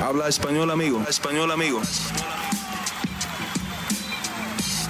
[0.00, 1.02] Habla español, amigo.
[1.08, 1.82] Español, amigo.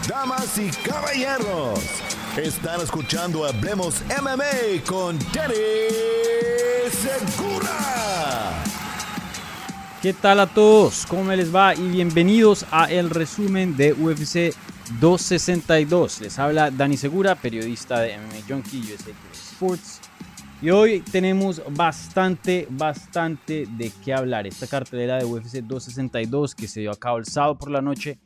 [0.07, 1.81] Damas y caballeros,
[2.36, 5.55] están escuchando Hablemos MMA con Danny
[6.91, 8.62] Segura.
[10.02, 11.07] ¿Qué tal a todos?
[11.09, 11.75] ¿Cómo les va?
[11.75, 14.54] Y bienvenidos a el resumen de UFC
[15.00, 16.20] 262.
[16.20, 20.07] Les habla Dani Segura, periodista de MMA Junkie USA Sports.
[20.61, 24.45] Y hoy tenemos bastante, bastante de qué hablar.
[24.45, 28.18] Esta cartelera de UFC 262 que se dio a cabo el sábado por la noche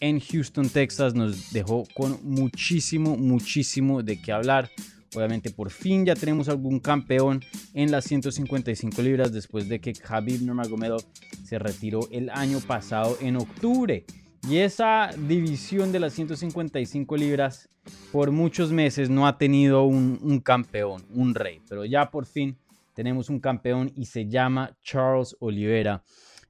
[0.00, 4.70] en Houston, Texas, nos dejó con muchísimo, muchísimo de qué hablar.
[5.14, 10.42] Obviamente por fin ya tenemos algún campeón en las 155 libras después de que Khabib
[10.42, 11.02] Nurmagomedov
[11.42, 14.04] se retiró el año pasado en octubre.
[14.46, 17.68] Y esa división de las 155 libras
[18.12, 22.56] por muchos meses no ha tenido un, campeón, un rey, pero ya por fin
[22.94, 26.02] tenemos un campeón y se llama Charles Oliveira.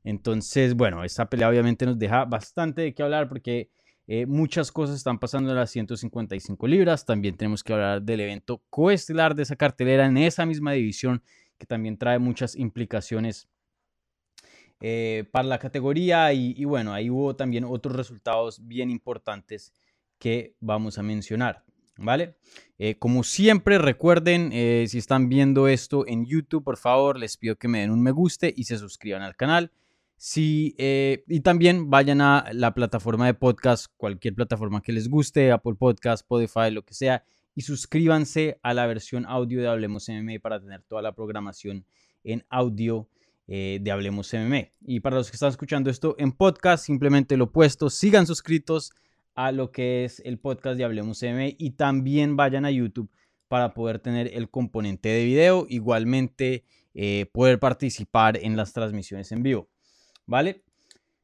[0.04, 3.70] Entonces, bueno, esta pelea obviamente nos deja bastante de qué hablar porque
[4.06, 7.04] eh, muchas cosas están pasando en las 155 libras.
[7.04, 11.22] También tenemos que hablar del evento coestelar de esa cartelera en esa misma división
[11.58, 13.48] que también trae muchas implicaciones
[14.80, 19.72] eh, para la categoría y, bueno, ahí hubo también otros resultados bien importantes
[20.18, 21.64] que vamos a mencionar.
[22.00, 22.36] ¿Vale?
[22.78, 27.56] Eh, como siempre, recuerden, eh, si están viendo esto en YouTube, por favor, les pido
[27.56, 29.72] que me den un me guste y se suscriban al canal.
[30.16, 35.74] Si, y también vayan a la plataforma de podcast, cualquier plataforma que les guste, Apple
[35.76, 37.24] Podcast, Spotify, lo que sea,
[37.58, 41.84] y suscríbanse a la versión audio de Hablemos MMA para tener toda la programación
[42.22, 43.08] en audio
[43.48, 44.68] eh, de Hablemos MMA.
[44.82, 48.92] Y para los que están escuchando esto en podcast, simplemente lo opuesto, sigan suscritos
[49.34, 53.10] a lo que es el podcast de Hablemos MMA y también vayan a YouTube
[53.48, 59.42] para poder tener el componente de video, igualmente eh, poder participar en las transmisiones en
[59.42, 59.68] vivo.
[60.26, 60.62] ¿Vale?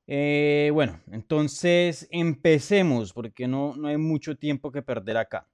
[0.06, 5.46] Eh, bueno, entonces empecemos porque no, no hay mucho tiempo que perder acá.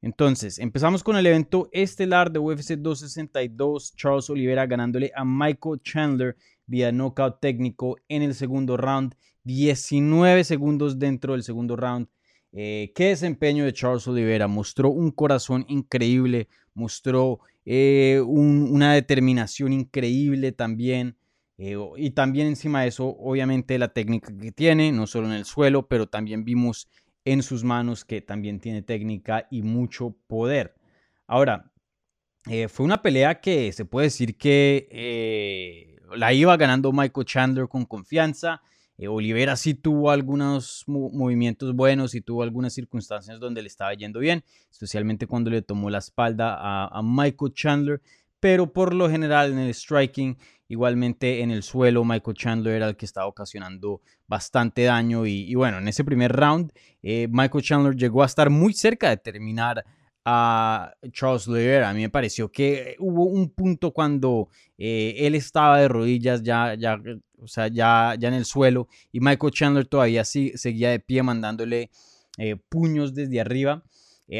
[0.00, 6.36] Entonces, empezamos con el evento estelar de UFC 262, Charles Oliveira ganándole a Michael Chandler
[6.66, 9.14] vía knockout técnico en el segundo round,
[9.44, 12.06] 19 segundos dentro del segundo round.
[12.52, 20.52] Eh, qué desempeño de Charles Oliveira, mostró un corazón increíble, mostró eh, una determinación increíble
[20.52, 21.16] también.
[21.58, 25.44] Eh, y también encima de eso, obviamente la técnica que tiene, no solo en el
[25.44, 26.88] suelo, pero también vimos
[27.32, 30.74] en sus manos, que también tiene técnica y mucho poder.
[31.26, 31.70] Ahora,
[32.48, 37.68] eh, fue una pelea que se puede decir que eh, la iba ganando Michael Chandler
[37.68, 38.62] con confianza.
[38.96, 44.20] Eh, Olivera sí tuvo algunos movimientos buenos y tuvo algunas circunstancias donde le estaba yendo
[44.20, 48.00] bien, especialmente cuando le tomó la espalda a Michael Chandler,
[48.40, 50.36] pero por lo general en el striking
[50.70, 55.24] Igualmente en el suelo, Michael Chandler era el que estaba ocasionando bastante daño.
[55.24, 59.16] Y, bueno, en ese primer round, eh, Michael Chandler llegó a estar muy cerca de
[59.16, 59.82] terminar
[60.26, 61.88] a Charles Oliveira.
[61.88, 66.74] A mí me pareció que hubo un punto cuando eh, él estaba de rodillas ya,
[66.74, 67.00] ya,
[67.38, 71.22] o sea, ya, ya en el suelo y Michael Chandler todavía sí, seguía de pie
[71.22, 71.90] mandándole
[72.36, 73.82] eh, puños desde arriba.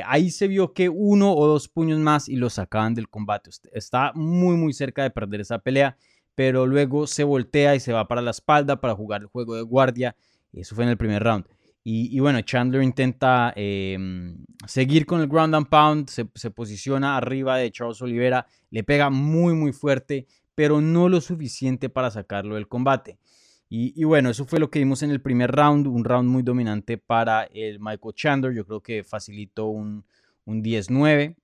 [0.04, 3.48] ahí se vio que uno o dos puños más y lo sacaban del combate.
[3.72, 5.96] Está muy, muy cerca de perder esa pelea
[6.38, 9.62] pero luego se voltea y se va para la espalda para jugar el juego de
[9.62, 10.14] guardia.
[10.52, 11.44] Eso fue en el primer round.
[11.82, 17.72] Y, bueno, Chandler intenta em, seguir con el ground and pound, se, posiciona arriba de
[17.72, 23.18] Charles Oliveira, le pega muy muy fuerte, pero no lo suficiente para sacarlo del combate.
[23.68, 26.98] Y, bueno, eso fue lo que vimos en el primer round, un round muy dominante
[26.98, 30.04] para el Michael Chandler, yo creo que facilitó un,
[30.44, 31.34] un 10-9.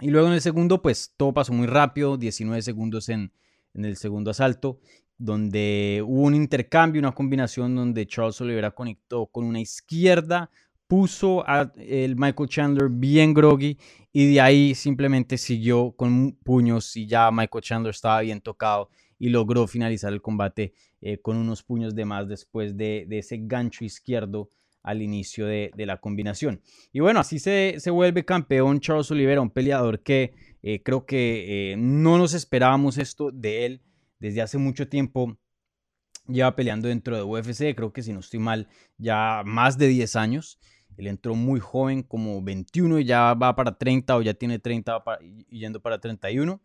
[0.00, 3.32] Y luego en el segundo, pues todo pasó muy rápido, 19 segundos en,
[3.76, 4.80] en el segundo asalto,
[5.18, 10.50] donde hubo un intercambio, una combinación donde Charles Oliveira conectó con una izquierda,
[10.86, 13.76] puso a el Michael Chandler bien groggy
[14.12, 18.88] y de ahí simplemente siguió con puños y ya Michael Chandler estaba bien tocado
[19.18, 23.84] y logró finalizar el combate eh, con unos puños de más después de, ese gancho
[23.84, 24.50] izquierdo
[24.82, 26.60] al inicio de, la combinación.
[26.92, 30.32] Y bueno, así se, se, vuelve campeón Charles Oliveira, un peleador que
[30.68, 33.82] eh, creo que eh, no nos esperábamos esto de él
[34.18, 35.38] desde hace mucho tiempo.
[36.26, 38.66] Lleva peleando dentro de UFC, creo que si no estoy mal,
[38.98, 40.58] ya más de 10 años.
[40.96, 45.04] Él entró muy joven, como 21, y ya va para 30 o ya tiene 30
[45.48, 46.60] y yendo para 31.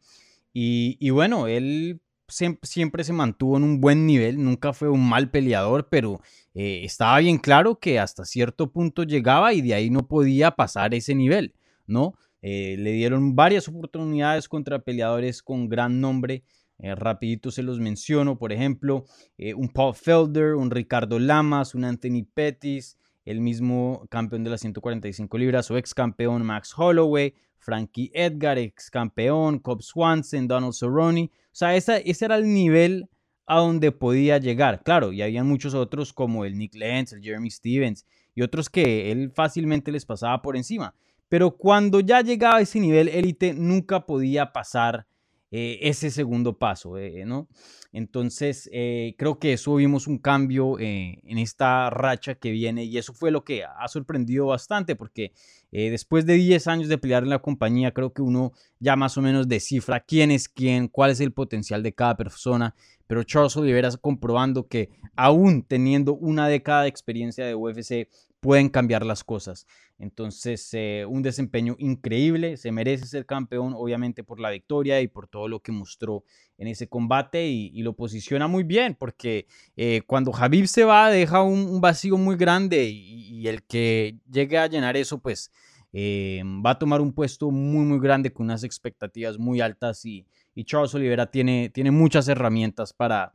[0.51, 5.29] Y, y bueno, él siempre, se mantuvo en un buen nivel, nunca fue un mal
[5.29, 6.21] peleador, pero
[6.55, 10.95] eh, estaba bien claro que hasta cierto punto llegaba y de ahí no podía pasar
[10.95, 11.53] ese nivel,
[11.85, 12.15] ¿no?
[12.41, 16.43] Eh, le dieron varias oportunidades contra peleadores con gran nombre
[16.83, 19.05] Eh, rapidito se los menciono, por ejemplo,
[19.37, 24.61] eh, un Paul Felder, un Ricardo Lamas, un Anthony Pettis, el mismo campeón de las
[24.61, 31.29] 145 libras o ex campeón Max Holloway, Frankie Edgar, ex campeón, Cobb Swanson, Donald Cerrone.
[31.31, 33.07] O sea, ese era el nivel
[33.45, 34.81] a donde podía llegar.
[34.83, 39.11] Claro, y había muchos otros como el Nick Lenz, el Jeremy Stevens y otros que
[39.11, 40.95] él fácilmente les pasaba por encima.
[41.31, 45.07] Pero cuando ya llegaba a ese nivel élite, nunca podía pasar
[45.49, 47.47] eh, ese segundo paso, eh, ¿no?
[47.93, 53.13] Entonces, eh, creo que eso vimos un cambio en esta racha que viene y eso
[53.13, 55.31] fue lo que ha sorprendido bastante porque
[55.71, 59.21] después de 10 años de pelear en la compañía, creo que uno ya más o
[59.21, 62.75] menos descifra quién es quién, cuál es el potencial de cada persona,
[63.07, 68.09] pero Charles Oliveira comprobando que aún teniendo una década de experiencia de UFC,
[68.41, 69.67] pueden cambiar las cosas.
[69.99, 75.27] Entonces, eh, un desempeño increíble, se merece ser campeón, obviamente por la victoria y por
[75.27, 76.23] todo lo que mostró
[76.57, 79.47] en ese combate y, lo posiciona muy bien, porque
[79.77, 84.67] eh, cuando Javib se va, deja un, vacío muy grande y, el que llegue a
[84.67, 85.51] llenar eso, pues
[85.93, 90.25] eh, va a tomar un puesto muy, muy grande con unas expectativas muy altas y,
[90.65, 93.33] Charles Oliveira tiene, tiene muchas herramientas para,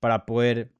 [0.00, 0.70] para poder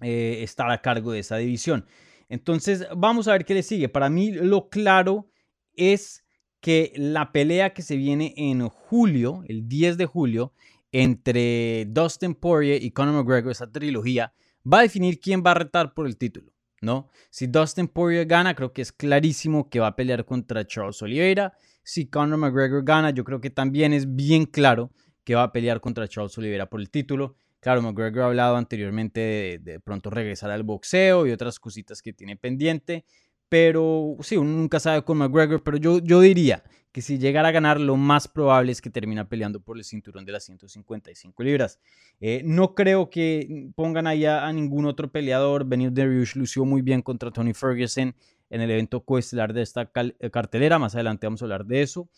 [0.00, 1.86] estar a cargo de esa división.
[2.28, 3.88] Entonces, vamos a ver qué le sigue.
[3.88, 5.28] Para mí, lo claro
[5.74, 6.24] es
[6.60, 10.52] que la pelea que se viene en julio, el 10 de julio,
[10.92, 14.32] entre Dustin Poirier y Conor McGregor, esa trilogía,
[14.70, 17.08] va a definir quién va a retar por el título, ¿no?
[17.30, 21.52] Si Dustin Poirier gana, creo que es clarísimo que va a pelear contra Charles Oliveira.
[21.82, 24.90] Si Conor McGregor gana, yo creo que también es bien claro
[25.22, 27.36] que va a pelear contra Charles Oliveira por el título.
[27.66, 32.36] Claro, McGregor ha hablado anteriormente de, pronto regresar al boxeo y otras cositas que tiene
[32.36, 33.04] pendiente,
[33.48, 37.50] pero sí, uno nunca sabe con McGregor, pero yo, yo diría que si llegara a
[37.50, 41.80] ganar, lo más probable es que termina peleando por el cinturón de las 155 libras.
[42.20, 45.64] Eh, no creo que pongan allá a ningún otro peleador.
[45.64, 48.14] Benil Dariush lució muy bien contra Tony Ferguson
[48.50, 50.78] en el evento coestelar de esta eh, cartelera.
[50.78, 52.08] Más adelante vamos a hablar de eso.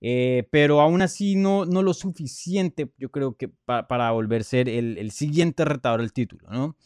[0.00, 4.68] Eh, pero aún así no, no lo suficiente, yo creo que para volver a ser
[4.68, 6.76] el, siguiente retador del título, ¿no?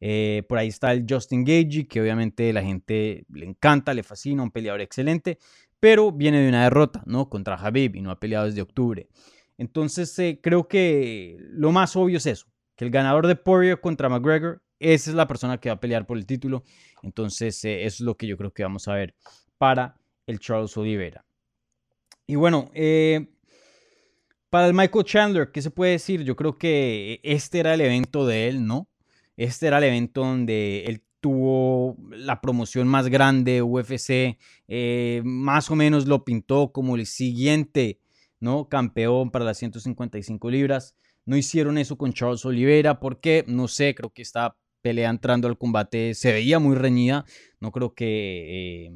[0.00, 4.42] Eh, por ahí está el Justin Gage, que obviamente la gente le encanta, le fascina,
[4.42, 5.38] un peleador excelente,
[5.80, 7.28] pero viene de una derrota, ¿no?
[7.28, 9.08] Contra Habib y no ha peleado desde octubre.
[9.56, 12.46] Entonces eh, creo que lo más obvio es eso,
[12.76, 16.06] que el ganador de Poirier contra McGregor, esa es la persona que va a pelear
[16.06, 16.64] por el título.
[17.02, 19.14] Entonces eso es lo que yo creo que vamos a ver
[19.58, 19.96] para
[20.26, 21.24] el Charles Oliveira.
[22.26, 23.28] Y bueno, eh,
[24.50, 26.22] para el Michael Chandler, ¿qué se puede decir?
[26.22, 28.88] Yo creo que este era el evento de él, ¿no?
[29.36, 34.38] Este era el evento donde él tuvo la promoción más grande, UFC,
[34.68, 38.00] eh, más o menos lo pintó como el siguiente,
[38.40, 38.68] ¿no?
[38.68, 40.94] Campeón para las 155 libras.
[41.24, 44.56] No hicieron eso con Charles Oliveira porque, no sé, creo que esta
[44.88, 47.24] pelea entrando al combate se veía muy reñida.
[47.60, 48.86] No creo que...
[48.86, 48.92] Eh,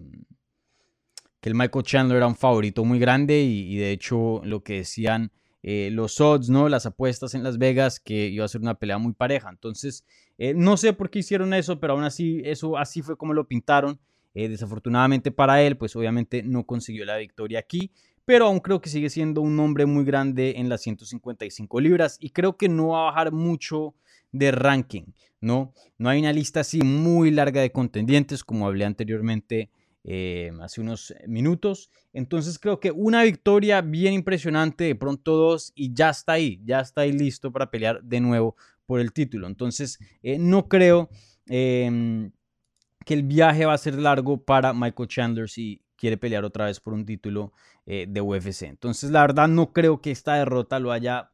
[1.40, 5.32] que el Michael Chandler era un favorito muy grande y, de hecho lo que decían
[5.64, 6.68] eh, los odds, ¿no?
[6.68, 9.50] Las apuestas en Las Vegas, que iba a ser una pelea muy pareja.
[9.50, 10.04] Entonces,
[10.38, 13.48] eh, no sé por qué hicieron eso, pero aún así, eso así fue como lo
[13.48, 13.98] pintaron.
[14.34, 17.90] Eh, desafortunadamente para él, pues obviamente no consiguió la victoria aquí,
[18.24, 22.30] pero aún creo que sigue siendo un nombre muy grande en las 155 libras y
[22.30, 23.94] creo que no va a bajar mucho
[24.32, 25.72] de ranking, ¿no?
[25.98, 29.70] No hay una lista así muy larga de contendientes, como hablé anteriormente
[30.04, 31.90] eh, hace unos minutos.
[32.12, 36.80] Entonces creo que una victoria bien impresionante, de pronto dos y ya está ahí, ya
[36.80, 39.46] está ahí listo para pelear de nuevo por el título.
[39.46, 41.08] Entonces eh, no creo
[41.46, 42.32] em,
[43.04, 46.80] que el viaje va a ser largo para Michael Chandler si quiere pelear otra vez
[46.80, 47.52] por un título
[47.86, 48.62] eh, de UFC.
[48.62, 51.31] Entonces la verdad no creo que esta derrota lo haya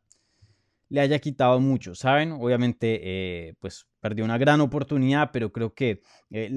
[0.91, 2.33] le haya quitado mucho, ¿saben?
[2.33, 6.51] Obviamente, eh, pues perdió una gran oportunidad, pero creo que eh,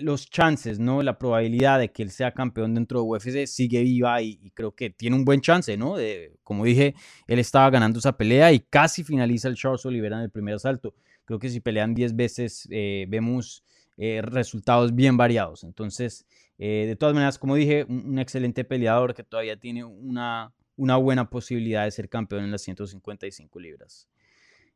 [0.00, 1.02] los chances, ¿no?
[1.02, 4.90] La probabilidad de que él sea campeón dentro de UFC sigue viva y, creo que
[4.90, 5.96] tiene un buen chance, ¿no?
[6.42, 6.94] Como dije,
[7.26, 10.94] él estaba ganando esa pelea y casi finaliza el Charles Oliveira en el primer asalto.
[11.24, 13.62] Creo que si pelean 10 veces, eh, vemos
[13.98, 15.64] resultados bien variados.
[15.64, 16.26] Entonces,
[16.58, 21.84] de todas maneras, como dije, un excelente peleador que todavía tiene una una buena posibilidad
[21.84, 24.08] de ser campeón en las 155 libras.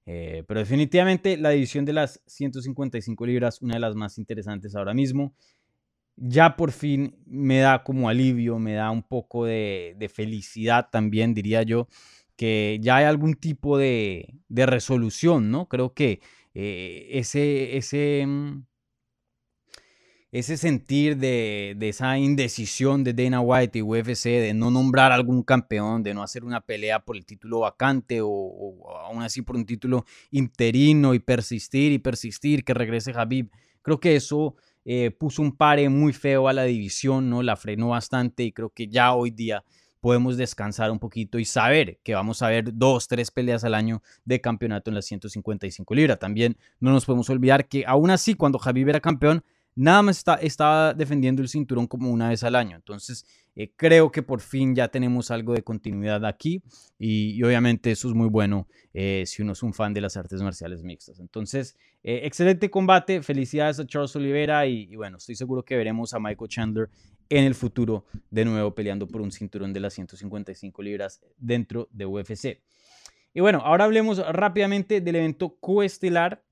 [0.06, 4.94] Eh, pero definitivamente la división de las 155 libras, una de las más interesantes ahora
[4.94, 5.34] mismo.
[6.16, 11.62] Ya por fin me da como alivio, me da un poco de, felicidad también, diría
[11.62, 11.88] yo,
[12.36, 15.68] que ya hay algún tipo de, resolución, ¿no?
[15.68, 16.20] Creo que
[16.54, 18.64] eh, ese, ese, mm,
[20.32, 26.02] ese sentir de, esa indecisión de Dana White y UFC de no nombrar algún campeón,
[26.04, 30.04] de no hacer una pelea por el título vacante o, aún así por un título
[30.30, 33.50] interino y persistir y persistir que regrese Habib.
[33.82, 37.42] Creo que eso eh, puso un pare muy feo a la división, ¿no?
[37.42, 39.64] La frenó bastante y creo que ya hoy día
[40.00, 44.02] podemos descansar un poquito y saber que vamos a ver dos, tres peleas al año
[44.24, 46.18] de campeonato en las 155 libras.
[46.18, 50.34] También no nos podemos olvidar que aún así cuando Habib era campeón, nada más está,
[50.36, 52.76] estaba defendiendo el cinturón como una vez al año.
[52.76, 53.24] Entonces,
[53.56, 56.62] eh, creo que por fin ya tenemos algo de continuidad aquí
[56.98, 60.40] y, obviamente eso es muy bueno eh, si uno es un fan de las artes
[60.42, 61.18] marciales mixtas.
[61.18, 66.20] Entonces, eh, excelente combate, felicidades a Charles Oliveira y, bueno, estoy seguro que veremos a
[66.20, 66.90] Michael Chandler
[67.28, 72.06] en el futuro de nuevo peleando por un cinturón de las 155 libras dentro de
[72.06, 72.62] UFC.
[73.32, 76.42] Y bueno, ahora hablemos rápidamente del evento coestelar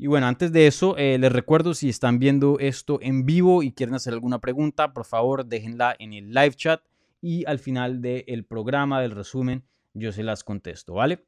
[0.00, 3.72] y bueno, antes de eso, eh, les recuerdo si están viendo esto en vivo y
[3.72, 6.80] quieren hacer alguna pregunta, por favor déjenla en el live chat
[7.20, 9.64] y al final del programa, del resumen,
[9.94, 11.24] yo se las contesto, ¿vale?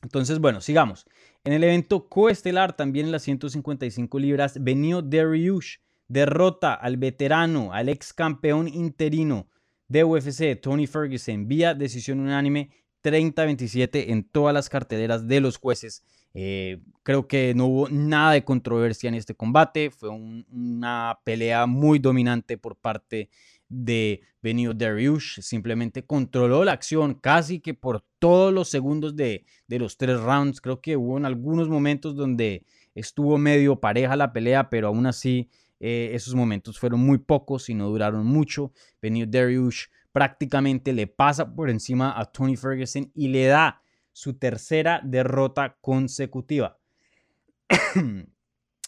[0.00, 1.06] Entonces, bueno, sigamos.
[1.42, 7.88] En el evento coestelar, también en las 155 libras, Benio Dariush derrota al veterano, al
[7.88, 9.48] ex campeón interino
[9.88, 12.70] de UFC, Tony Ferguson, vía decisión unánime
[13.02, 18.44] 30-27 en todas las carteleras de los jueces eh, creo que no hubo nada de
[18.44, 19.90] controversia en este combate.
[19.90, 23.28] Fue una pelea muy dominante por parte
[23.68, 25.40] de Benio Dariush.
[25.40, 30.60] Simplemente controló la acción casi que por todos los segundos de, los tres rounds.
[30.60, 35.50] Creo que hubo en algunos momentos donde estuvo medio pareja la pelea, pero aún así
[35.80, 38.72] eh, esos momentos fueron muy pocos y no duraron mucho.
[39.00, 43.81] Benio Dariush prácticamente le pasa por encima a Tony Ferguson y le da
[44.12, 46.78] su tercera derrota consecutiva.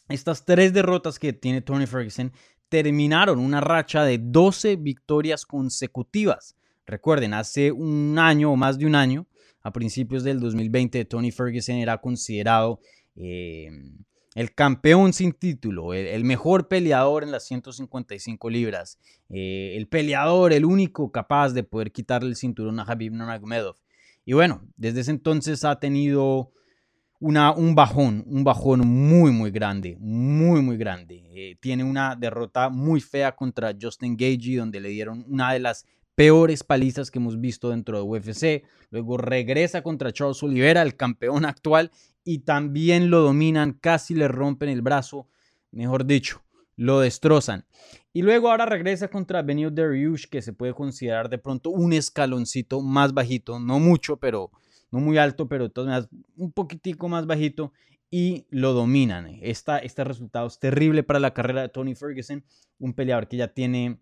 [0.09, 2.33] Estas tres derrotas que tiene Tony Ferguson
[2.69, 6.57] terminaron una racha de 12 victorias consecutivas.
[6.87, 9.27] Recuerden, hace un año o más de un año,
[9.63, 12.81] a principios del 2020, Tony Ferguson era considerado
[13.17, 13.71] eh,
[14.35, 18.99] el campeón sin título, el, mejor peleador en las 155 libras,
[19.31, 23.77] eh, el peleador, el único capaz de poder quitarle el cinturón a Habib Nurmagomedov.
[24.25, 26.53] Y bueno, desde ese entonces ha tenido
[27.21, 31.23] una, un bajón, un bajón muy, muy grande, muy, muy grande.
[31.35, 35.87] Eh, tiene una derrota muy fea contra Justin Gagey, donde le dieron una de las
[36.15, 38.65] peores palizas que hemos visto dentro de UFC.
[38.91, 41.91] Luego regresa contra Charles Oliveira, el campeón actual,
[42.25, 45.29] y también lo dominan, casi le rompen el brazo,
[45.71, 46.43] mejor dicho,
[46.77, 47.67] lo destrozan.
[48.17, 52.81] Y luego ahora regresa contra Benio Dariush, que se puede considerar de pronto un escaloncito
[52.81, 54.53] más bajito, no mucho, pero
[54.93, 55.69] no muy alto, pero
[56.37, 57.73] un poquitico más bajito
[58.13, 59.27] y lo dominan.
[59.43, 62.45] Esta, este resultado es terrible para la carrera de Tony Ferguson,
[62.79, 63.99] un peleador que ya tiene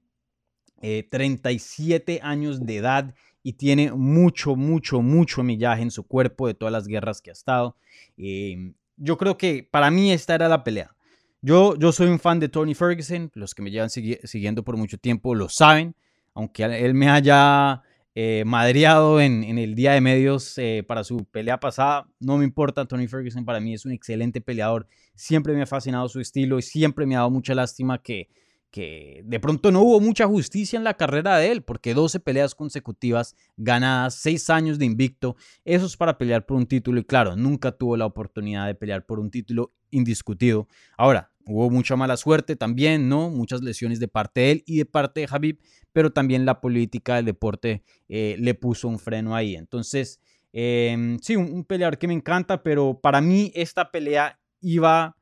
[0.82, 6.52] 37 eh, años de edad y tiene mucho, mucho, mucho millaje en su cuerpo de
[6.52, 7.78] todas las guerras que ha estado.
[8.18, 10.94] Eh, yo creo que para mí esta era la pelea.
[11.44, 14.96] Yo, yo soy un fan de Tony Ferguson, los que me llevan siguiendo por mucho
[14.96, 15.96] tiempo lo saben,
[16.34, 17.82] aunque él me haya
[18.14, 22.84] eh, madreado en, el día de medios eh, para su pelea pasada, no me importa,
[22.84, 26.62] Tony Ferguson para mí es un excelente peleador, siempre me ha fascinado su estilo y
[26.62, 28.28] siempre me ha dado mucha lástima que,
[28.70, 32.54] que de pronto no hubo mucha justicia en la carrera de él, porque 12 peleas
[32.54, 35.34] consecutivas ganadas, 6 años de invicto,
[35.64, 39.04] eso es para pelear por un título y claro, nunca tuvo la oportunidad de pelear
[39.04, 40.68] por un título indiscutido.
[40.96, 43.30] Ahora, Hubo mucha mala suerte también, ¿no?
[43.30, 45.58] Muchas lesiones de parte de él y de parte de Habib,
[45.92, 49.56] pero también la política del deporte eh, le puso un freno ahí.
[49.56, 50.20] Entonces,
[50.52, 55.16] em, sí, un, peleador que me encanta, pero para mí esta pelea iba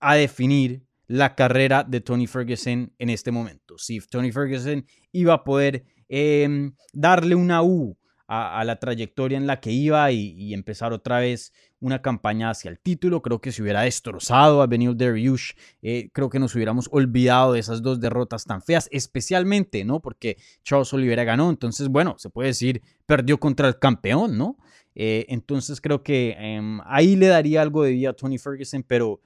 [0.00, 3.76] a definir la carrera de Tony Ferguson en este momento.
[3.78, 7.97] Si Tony Ferguson iba a poder em, darle una U
[8.28, 12.78] a, la trayectoria en la que iba y, empezar otra vez una campaña hacia el
[12.78, 13.22] título.
[13.22, 15.52] Creo que se hubiera destrozado a Benil Dariush.
[15.80, 20.00] Eh, creo que nos hubiéramos olvidado de esas dos derrotas tan feas, especialmente, ¿no?
[20.00, 21.48] Porque Charles Oliveira ganó.
[21.48, 24.58] Entonces, bueno, se puede decir, perdió contra el campeón, ¿no?
[24.94, 29.22] Eh, entonces creo que em, ahí le daría algo de vida a Tony Ferguson, pero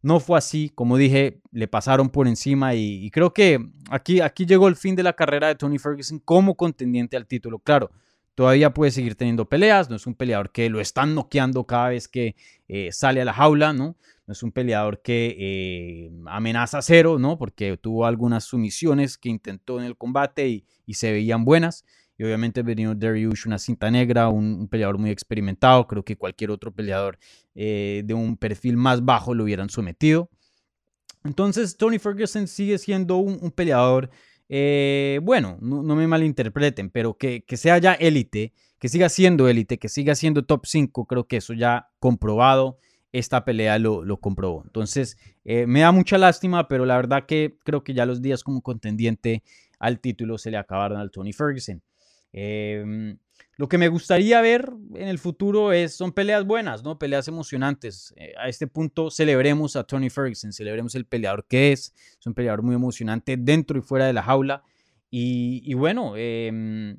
[0.00, 0.70] no fue así.
[0.72, 3.58] Como dije, le pasaron por encima y, y creo que
[3.90, 7.58] aquí, aquí llegó el fin de la carrera de Tony Ferguson como contendiente al título.
[7.58, 7.90] Claro,
[8.34, 12.08] todavía puede seguir teniendo peleas, no es un peleador que lo están noqueando cada vez
[12.08, 12.36] que
[12.68, 13.96] eh, sale a la jaula, ¿no?
[14.26, 17.36] No es un peleador que eh, amenaza cero, ¿no?
[17.36, 21.84] Porque tuvo algunas sumisiones que intentó en el combate y, se veían buenas.
[22.16, 25.86] Y obviamente venido Dariush, una cinta negra, un, peleador muy experimentado.
[25.86, 27.18] Creo que cualquier otro peleador
[27.54, 30.30] eh, de un perfil más bajo lo hubieran sometido.
[31.24, 34.10] Entonces, Tony Ferguson sigue siendo un, peleador,
[34.48, 39.88] eh, bueno, no, me malinterpreten, pero que, sea ya élite, que siga siendo élite, que
[39.88, 42.78] siga siendo top 5, creo que eso ya comprobado,
[43.12, 44.62] esta pelea lo, lo comprobó.
[44.64, 48.42] Entonces, eh, me da mucha lástima, pero la verdad que creo que ya los días
[48.42, 49.42] como contendiente
[49.78, 51.82] al título se le acabaron al Tony Ferguson.
[52.32, 53.16] Em,
[53.56, 56.98] lo que me gustaría ver en el futuro es, son peleas buenas, ¿no?
[56.98, 58.12] Peleas emocionantes.
[58.16, 61.94] Eh, a este punto celebremos a Tony Ferguson, celebremos el peleador que es.
[62.18, 64.62] Es un peleador muy emocionante dentro y fuera de la jaula.
[65.16, 66.98] Y, bueno, em,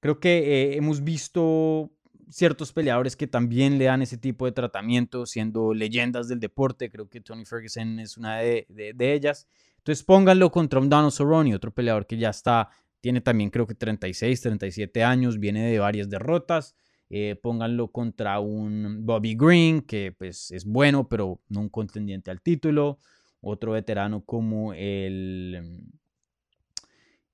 [0.00, 1.90] creo que eh, hemos visto
[2.28, 6.90] ciertos peleadores que también le dan ese tipo de tratamiento, siendo leyendas del deporte.
[6.90, 9.48] Creo que Tony Ferguson es una de, de ellas.
[9.78, 12.68] Entonces pónganlo contra un Donald Cerrone, otro peleador que ya está
[13.02, 16.74] tiene también creo que 36, 37 años, viene de varias derrotas.
[17.10, 22.40] Eh, pónganlo contra un Bobby Green, que pues es bueno, pero no un contendiente al
[22.40, 22.98] título.
[23.40, 25.82] Otro veterano como el,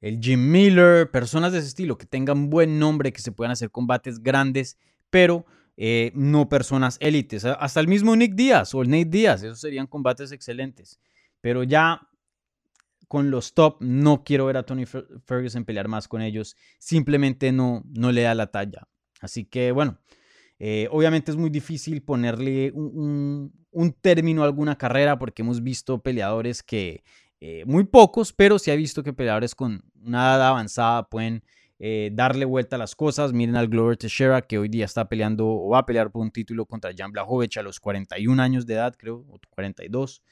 [0.01, 3.71] el Jim Miller, personas de ese estilo, que tengan buen nombre, que se puedan hacer
[3.71, 4.79] combates grandes,
[5.11, 5.45] pero
[5.77, 7.45] eh, no personas élites.
[7.45, 10.99] Hasta el mismo Nick Díaz o el Nate Díaz, esos serían combates excelentes.
[11.43, 12.09] Pero ya
[13.09, 13.79] con los top.
[13.81, 16.57] No quiero ver a Tony Ferguson pelear más con ellos.
[16.79, 18.87] Simplemente no, no le da la talla.
[19.21, 19.99] Así que bueno,
[20.59, 23.53] eh, obviamente es muy difícil ponerle un,
[24.01, 27.05] término a alguna carrera porque hemos visto peleadores que,
[27.41, 31.45] eh, muy pocos, pero sí ha visto que peleadores con una edad avanzada pueden
[31.79, 33.33] eh, darle vuelta a las cosas.
[33.33, 36.33] Miren al Glover Teixeira que hoy día está peleando o va a pelear por un
[36.33, 40.23] título contra Jan Blachowicz a los 41 años de edad, creo, o 42.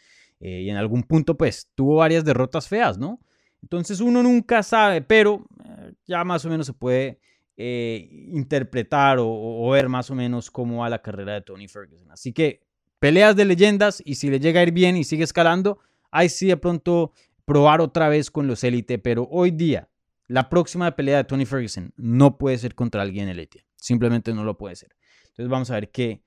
[0.41, 3.21] Eh, y en algún punto pues tuvo varias derrotas feas, ¿no?
[3.63, 7.21] Entonces uno nunca sabe, pero eh, ya más o menos se puede
[7.57, 12.11] eh, interpretar o, ver más o menos cómo va la carrera de Tony Ferguson.
[12.11, 12.61] Así que
[12.99, 15.79] peleas de leyendas y si le llega a ir bien y sigue escalando,
[16.11, 17.13] ahí sí de pronto
[17.45, 19.89] probar otra vez con los élite, pero hoy día
[20.29, 24.59] la próxima pelea de Tony Ferguson no puede ser contra alguien élite, simplemente no lo
[24.59, 24.97] puede ser.
[25.29, 26.23] Entonces vamos a ver qué,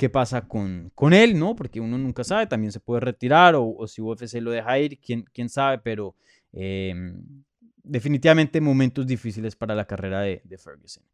[0.00, 1.54] qué pasa con, con él, ¿no?
[1.54, 5.26] Porque uno nunca sabe, también se puede retirar o, si UFC lo deja ir, quién,
[5.30, 6.16] quién sabe, pero
[6.54, 7.22] em,
[7.82, 11.04] definitivamente momentos difíciles para la carrera de, Ferguson.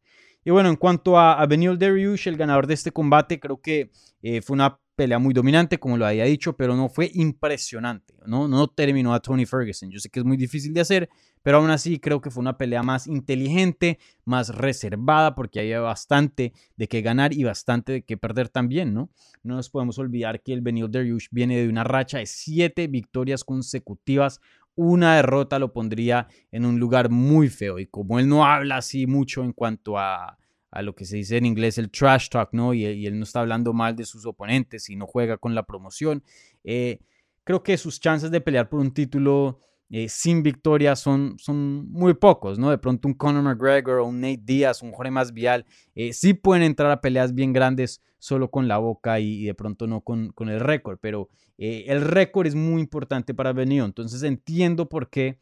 [0.44, 3.90] Y bueno, en cuanto a, a Benil Dariush, el ganador de este combate, creo que
[4.22, 8.48] eh, fue una pelea muy dominante, como lo había dicho, pero no fue impresionante, ¿no?
[8.48, 9.90] No terminó a Tony Ferguson.
[9.90, 11.08] Yo sé que es muy difícil de hacer,
[11.42, 16.54] pero aún así creo que fue una pelea más inteligente, más reservada, porque había bastante
[16.76, 19.10] de qué ganar y bastante de qué perder también, ¿no?
[19.42, 23.44] No nos podemos olvidar que el Benil Dariush viene de una racha de siete victorias
[23.44, 24.40] consecutivas,
[24.74, 27.78] una derrota lo pondría en un lugar muy feo.
[27.78, 30.38] Y como él no habla así mucho en cuanto a,
[30.76, 32.74] a lo que se dice en inglés el trash talk, ¿no?
[32.74, 36.22] Y, él no está hablando mal de sus oponentes y no juega con la promoción.
[36.64, 37.00] Eh,
[37.44, 39.58] creo que sus chances de pelear por un título
[39.88, 42.68] eh, sin victoria son, son muy pocos, ¿no?
[42.68, 46.62] De pronto un Conor McGregor o un Nate Diaz, un Jorge Masvidal, eh, sí pueden
[46.62, 50.50] entrar a peleas bien grandes solo con la boca y, de pronto no con, con
[50.50, 55.38] el récord, pero el récord es muy importante para Benio, entonces entiendo por qué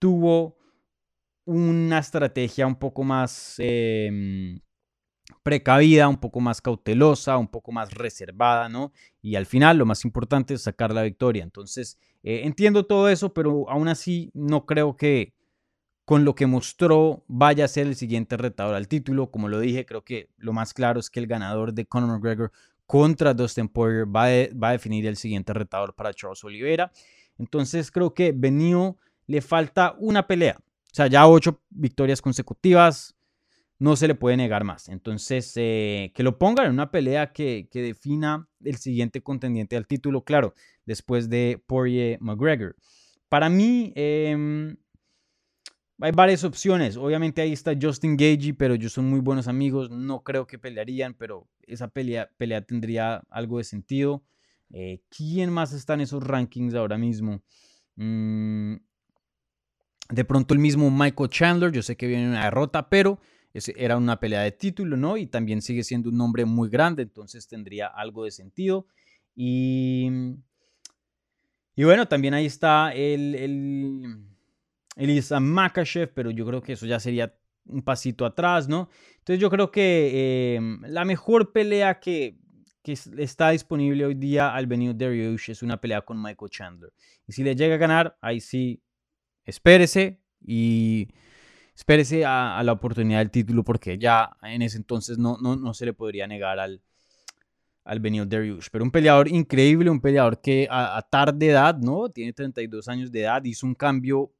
[0.00, 0.56] tuvo
[1.46, 4.60] una estrategia un poco más em,
[5.42, 8.92] precavida, un poco más cautelosa, un poco más reservada, ¿no?
[9.22, 11.44] Y al final lo más importante es sacar la victoria.
[11.44, 15.34] Entonces, eh, entiendo todo eso, pero aún así no creo que
[16.04, 19.30] con lo que mostró vaya a ser el siguiente retador al título.
[19.30, 22.52] Como lo dije, creo que lo más claro es que el ganador de Conor McGregor
[22.86, 24.26] contra Dustin Poirier va,
[24.60, 26.92] va a definir el siguiente retador para Charles Oliveira.
[27.38, 30.58] Entonces creo que Benio le falta una pelea.
[30.96, 33.14] O sea, ya ocho victorias consecutivas,
[33.78, 34.88] no se le puede negar más.
[34.88, 40.24] Entonces, eh, que lo pongan en una pelea que, defina el siguiente contendiente al título,
[40.24, 40.54] claro,
[40.86, 42.76] después de Poirier McGregor.
[43.28, 44.78] Para mí, em,
[46.00, 46.96] hay varias opciones.
[46.96, 49.90] Obviamente ahí está Justin Gagey, pero ellos son muy buenos amigos.
[49.90, 54.24] No creo que pelearían, pero esa pelea, pelea tendría algo de sentido.
[54.70, 57.42] Eh, ¿Quién más está en esos rankings ahora mismo?
[57.96, 58.76] Mm,
[60.10, 63.20] de pronto el mismo Michael Chandler, yo sé que viene una derrota, pero
[63.76, 65.16] era una pelea de título, ¿no?
[65.16, 68.86] Y también sigue siendo un nombre muy grande, entonces tendría algo de sentido.
[69.34, 70.10] Y,
[71.74, 73.34] y bueno, también ahí está el,
[74.96, 77.34] el Makachev, pero yo creo que eso ya sería
[77.66, 78.88] un pasito atrás, ¿no?
[79.18, 82.38] Entonces yo creo que em, la mejor pelea que,
[82.82, 86.92] que, está disponible hoy día al venido Dariush es una pelea con Michael Chandler.
[87.26, 88.82] Y si le llega a ganar, ahí sí
[89.46, 91.08] espérese y
[91.74, 95.86] espérese a, la oportunidad del título porque ya en ese entonces no, no, no se
[95.86, 96.82] le podría negar al,
[97.84, 98.68] al Benil Dariush.
[98.70, 102.08] Pero un peleador increíble, un peleador que a, a tarde edad, ¿no?
[102.10, 104.32] Tiene 32 años de edad, hizo un cambio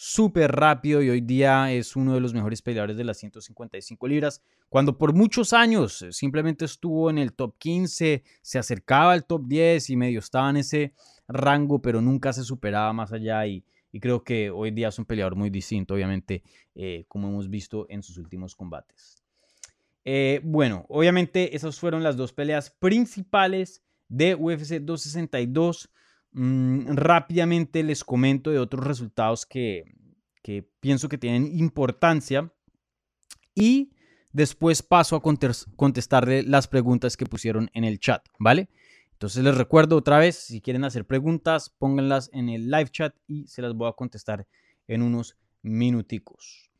[0.00, 4.40] súper rápido y hoy día es uno de los mejores peleadores de las 155 libras.
[4.68, 9.90] Cuando por muchos años simplemente estuvo en el top 15, se acercaba al top 10
[9.90, 10.94] y medio estaba en ese
[11.26, 13.64] rango, pero nunca se superaba más allá y,
[14.00, 16.42] creo que hoy día es un peleador muy distinto, obviamente,
[16.74, 19.22] eh, como hemos visto en sus últimos combates.
[20.04, 25.90] Eh, bueno, obviamente esas fueron las dos peleas principales de UFC 262.
[26.32, 29.84] Mm, rápidamente les comento de otros resultados que,
[30.80, 32.50] pienso que tienen importancia
[33.54, 33.92] y
[34.32, 38.70] después paso a contestarle las preguntas que pusieron en el chat, ¿vale?
[39.18, 43.48] Entonces les recuerdo otra vez, si quieren hacer preguntas, pónganlas en el live chat y
[43.48, 44.46] se las voy a contestar
[44.86, 46.70] en unos minuticos.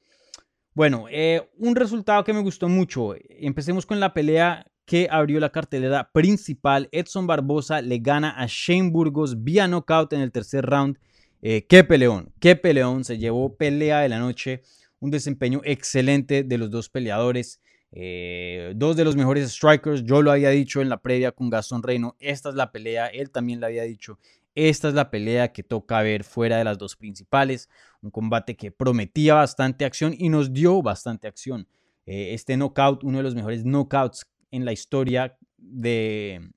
[0.73, 3.17] Bueno, eh, un resultado que me gustó mucho.
[3.29, 6.89] Empecemos con la pelea que abrió la cartelera principal.
[6.93, 10.97] Edson Barbosa le gana a Shane Burgos vía knockout en el tercer round.
[11.43, 13.03] Eh, qué peleón, qué peleón.
[13.03, 14.63] Se llevó pelea de la noche.
[15.01, 17.61] Un desempeño excelente de los dos peleadores.
[17.93, 20.05] Eh, dos de los mejores strikers.
[20.05, 22.17] Yo lo había dicho en la previa con Gastón Reino.
[22.19, 23.07] Esta es la pelea.
[23.07, 24.19] Él también lo había dicho.
[24.55, 27.69] Esta es la pelea que toca ver fuera de las dos principales.
[28.03, 31.69] Un combate que prometía bastante acción y nos dio bastante acción.
[32.07, 36.51] Eh, este knockout, uno de los mejores knockouts en la historia de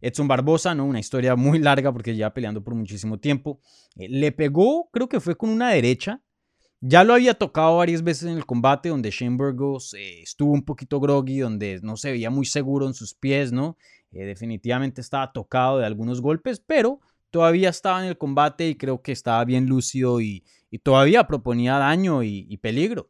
[0.00, 0.86] Edson Barbosa, ¿no?
[0.86, 3.60] Una historia muy larga porque lleva peleando por muchísimo tiempo.
[3.96, 6.22] Eh, le pegó, creo que fue con una derecha.
[6.80, 10.64] Ya lo había tocado varias veces en el combate donde Shane Burgos eh, estuvo un
[10.64, 13.76] poquito groggy, donde no se veía muy seguro en sus pies, ¿no?
[14.12, 19.02] Eh, definitivamente estaba tocado de algunos golpes, pero todavía estaba en el combate y creo
[19.02, 20.44] que estaba bien lúcido y,
[20.84, 23.08] todavía proponía daño y peligro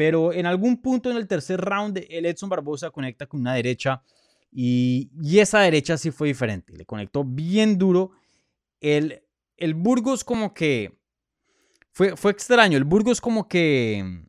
[0.00, 4.02] pero en algún punto en el tercer round el Edson Barbosa conecta con una derecha
[4.50, 8.12] y, esa derecha sí fue diferente, le conectó bien duro.
[8.80, 9.22] El,
[9.58, 10.98] el Burgos como que
[11.92, 14.24] fue, fue extraño, el Burgos como que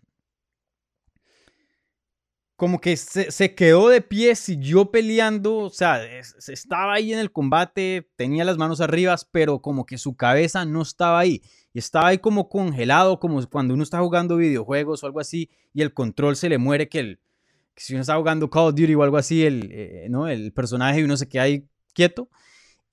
[2.55, 7.31] como que se, se, quedó de pie, siguió peleando, o sea, estaba ahí en el
[7.31, 11.41] combate, tenía las manos arriba, pero como que su cabeza no estaba ahí
[11.73, 15.81] y estaba ahí como congelado, como cuando uno está jugando videojuegos o algo así y
[15.81, 17.19] el control se le muere, que, el,
[17.75, 20.27] si uno está jugando Call of Duty o algo así, el, eh, ¿no?
[20.27, 22.29] el personaje y uno se queda ahí quieto.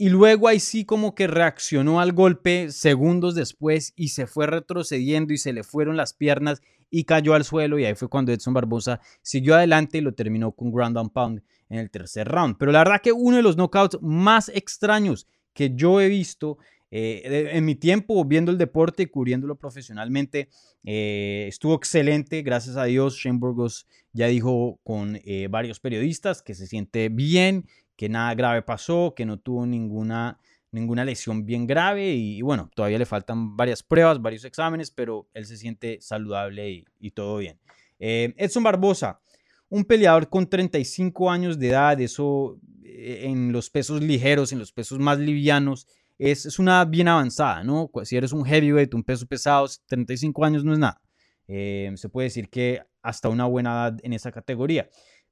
[0.01, 5.33] Y luego ahí sí como que reaccionó al golpe segundos después y se fue retrocediendo
[5.33, 8.55] y se le fueron las piernas y cayó al suelo y ahí fue cuando Edson
[8.55, 12.57] Barbosa siguió adelante y lo terminó con ground and pound en el tercer round.
[12.59, 16.59] Pero la verdad que uno de los knockouts más extraños que yo he visto
[16.91, 20.49] eh, en mi tiempo viendo el deporte y cubriéndolo profesionalmente,
[20.85, 23.17] eh, estuvo excelente, gracias a Dios.
[23.17, 27.67] Shane Burgos ya dijo con eh, varios periodistas que se siente bien,
[27.99, 30.39] que nada grave pasó, que no tuvo ninguna,
[30.71, 35.45] ninguna lesión bien grave y, bueno, todavía le faltan varias pruebas, varios exámenes, pero él
[35.45, 37.59] se siente saludable y, todo bien.
[37.99, 39.21] Edson Barbosa,
[39.69, 45.01] un peleador con 35 años de edad, eso en los pesos ligeros, en los pesos
[45.01, 47.91] más livianos, es, una bien avanzada, ¿no?
[48.05, 51.01] Si eres un heavyweight, un peso pesado, 35 años no es nada.
[51.49, 54.89] Eh, se puede decir que hasta una buena edad en esa categoría.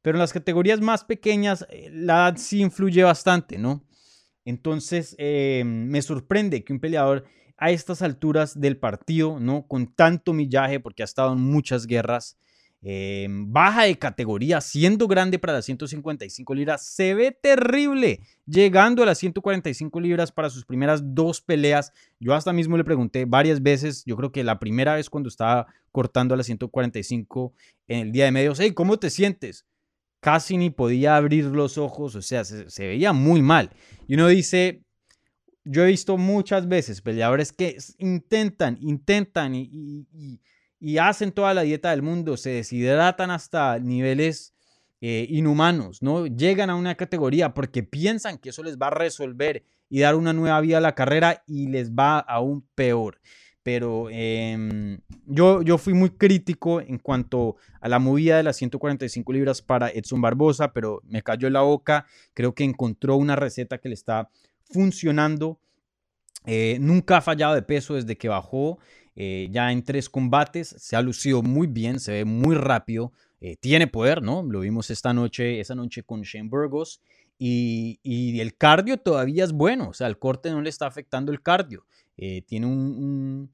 [0.06, 3.82] Pero en las categorías más pequeñas, eh, la edad sí influye bastante, ¿no?
[4.44, 7.24] Entonces, eh, me sorprende que un peleador
[7.56, 9.66] a estas alturas del partido, ¿no?
[9.66, 12.38] Con tanto millaje, porque ha estado en muchas guerras,
[12.88, 19.06] Em, baja de categoría, siendo grande para las 155 libras, se ve terrible, llegando a
[19.06, 21.92] las 145 libras para sus primeras dos peleas.
[22.20, 25.66] Yo hasta mismo le pregunté varias veces, yo creo que la primera vez cuando estaba
[25.90, 27.54] cortando a las 145
[27.88, 29.66] en el día de medios, hey, ¿cómo te sientes?
[30.26, 33.70] Casi ni podía abrir los ojos, o sea, se, veía muy mal.
[34.08, 34.82] Y uno dice,
[35.62, 42.02] yo he visto muchas veces peleadores que intentan, intentan y hacen toda la dieta del
[42.02, 44.56] mundo, se deshidratan hasta niveles
[45.02, 46.26] eh, inhumanos, ¿no?
[46.26, 50.32] Llegan a una categoría porque piensan que eso les va a resolver y dar una
[50.32, 53.20] nueva vida a la carrera y les va aún peor.
[53.66, 59.32] Pero em, yo, yo fui muy crítico en cuanto a la movida de las 145
[59.32, 62.06] libras para Edson Barbosa, pero me cayó la boca.
[62.32, 64.30] Creo que encontró una receta que le está
[64.70, 65.58] funcionando.
[66.44, 68.78] Eh, nunca ha fallado de peso desde que bajó.
[69.16, 73.56] Eh, ya en tres combates se ha lucido muy bien, se ve muy rápido, eh,
[73.56, 74.44] tiene poder, ¿no?
[74.44, 77.00] Lo vimos esta noche, esa noche con Shane Burgos.
[77.36, 81.42] Y, el cardio todavía es bueno, o sea, el corte no le está afectando el
[81.42, 81.84] cardio.
[82.16, 83.50] Eh, tiene un,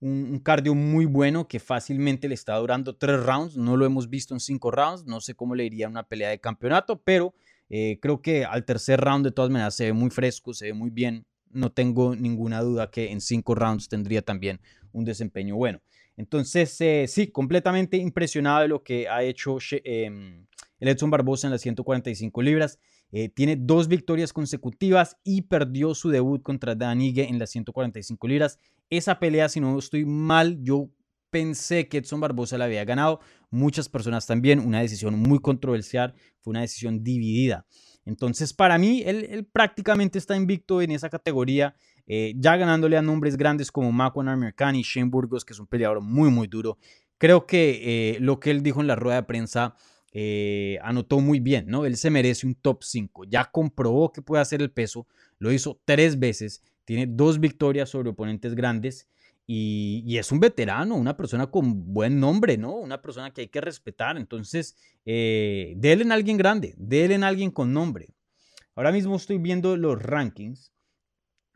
[0.00, 3.56] un, cardio muy bueno que fácilmente le está durando tres rounds.
[3.56, 5.04] No lo hemos visto en cinco rounds.
[5.06, 7.34] No sé cómo le iría una pelea de campeonato, pero
[7.72, 10.72] Eh, creo que al tercer round de todas maneras se ve muy fresco, se ve
[10.74, 11.24] muy bien.
[11.50, 14.60] No tengo ninguna duda que en cinco rounds tendría también
[14.92, 15.80] un desempeño bueno.
[16.16, 20.46] Entonces, eh, sí, completamente impresionado de lo que ha hecho em,
[20.80, 22.78] el Edson Barbosa en las 145 libras.
[23.12, 28.58] Eh, tiene dos victorias consecutivas y perdió su debut contra Danigue en las 145 libras.
[28.88, 30.90] Esa pelea, si no estoy mal, yo
[31.30, 33.20] pensé que Edson Barbosa la había ganado.
[33.50, 34.60] Muchas personas también.
[34.60, 36.14] Una decisión muy controversial.
[36.40, 37.66] Fue una decisión dividida.
[38.04, 41.74] Entonces, para mí, él, prácticamente está invicto en esa categoría,
[42.06, 46.00] eh, ya ganándole a nombres grandes como Makwan Americani Shane Burgos, que es un peleador
[46.00, 46.78] muy, muy duro.
[47.18, 49.74] Creo que eh, lo que él dijo en la rueda de prensa
[50.12, 51.84] eh, anotó muy bien, ¿no?
[51.84, 53.24] Él se merece un top 5.
[53.24, 55.06] Ya comprobó que puede hacer el peso,
[55.38, 59.08] lo hizo tres veces, tiene dos victorias sobre oponentes grandes
[59.46, 62.76] y, es un veterano, una persona con buen nombre, ¿no?
[62.76, 64.16] Una persona que hay que respetar.
[64.16, 68.14] Entonces, eh, déle en alguien grande, déle en alguien con nombre.
[68.76, 70.72] Ahora mismo estoy viendo los rankings.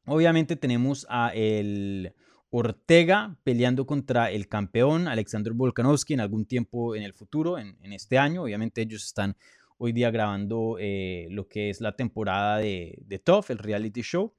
[0.07, 2.15] Obviamente tenemos a el
[2.57, 8.17] Ortega peleando contra el campeón Alexander Volkanovski en algún tiempo en el futuro, en, este
[8.17, 8.45] año.
[8.45, 9.37] Obviamente ellos están
[9.77, 14.33] hoy día grabando eh, lo que es la temporada de, Tough, el reality show.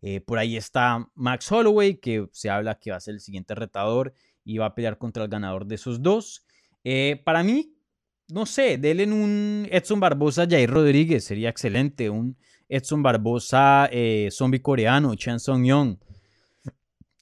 [0.00, 3.54] Eh, por ahí está Max Holloway, que se habla que va a ser el siguiente
[3.54, 6.46] retador y va a pelear contra el ganador de esos dos.
[6.82, 7.74] Eh, para mí,
[8.32, 12.08] no sé, denle un Edson Barbosa Jair Rodríguez, sería excelente.
[12.08, 12.38] Un
[12.70, 13.90] Edson Barbosa
[14.30, 15.98] zombie coreano, Chan Song Young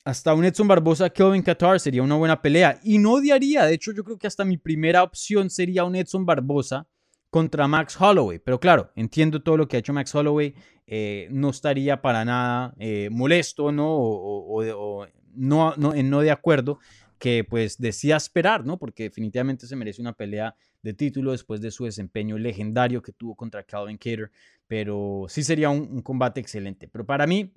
[0.09, 2.81] hasta un Edson Barbosa Kelvin Qatar sería una buena pelea.
[2.83, 6.25] Y no odiaría, de hecho yo creo que hasta mi primera opción sería un Edson
[6.25, 6.87] Barbosa
[7.29, 8.39] contra Max Holloway.
[8.39, 10.55] Pero claro, entiendo todo lo que ha hecho Max Holloway.
[10.87, 13.87] Eh, no estaría para nada eh, molesto, ¿no?
[13.91, 16.79] O, no, no, no de acuerdo
[17.19, 18.79] que pues decía esperar, ¿no?
[18.79, 23.35] Porque definitivamente se merece una pelea de título después de su desempeño legendario que tuvo
[23.35, 24.31] contra Calvin Cater.
[24.67, 26.89] Pero sí sería un combate excelente.
[26.89, 27.53] Pero para mí,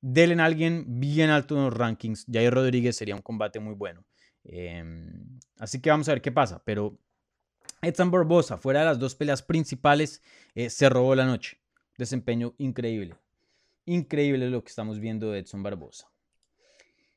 [0.00, 2.26] Delen a alguien bien alto en los rankings.
[2.30, 4.04] Jair Rodríguez sería un combate muy bueno.
[4.44, 6.62] Em, así que vamos a ver qué pasa.
[6.64, 6.98] Pero
[7.82, 10.22] Edson Barbosa, fuera de las dos peleas principales,
[10.54, 11.58] eh, se robó la noche.
[11.98, 13.16] Desempeño increíble.
[13.84, 16.10] Increíble lo que estamos viendo de Edson Barbosa.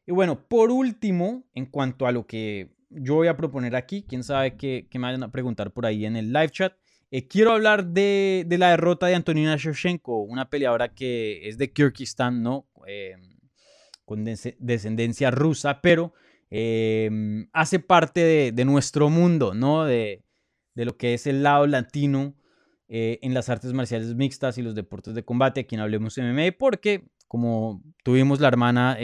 [0.06, 4.24] Y bueno, por último, en cuanto a lo que yo voy a proponer aquí, quién
[4.24, 6.74] sabe qué, qué me vayan a preguntar por ahí en el live chat.
[7.12, 12.43] Eh, quiero hablar de, la derrota de Antonina Shevchenko, una peleadora que es de Kirguistán,
[12.43, 12.67] ¿no?
[12.86, 13.15] Eh,
[14.06, 16.13] con descendencia rusa, pero
[16.50, 17.10] eh,
[17.54, 19.86] hace parte de, nuestro mundo, ¿no?
[19.86, 20.24] De,
[20.76, 22.36] lo que es el lado latino
[22.88, 27.10] en las artes marciales mixtas y los deportes de combate, a quien hablemos MMA, porque
[27.28, 28.98] como tuvimos la hermana,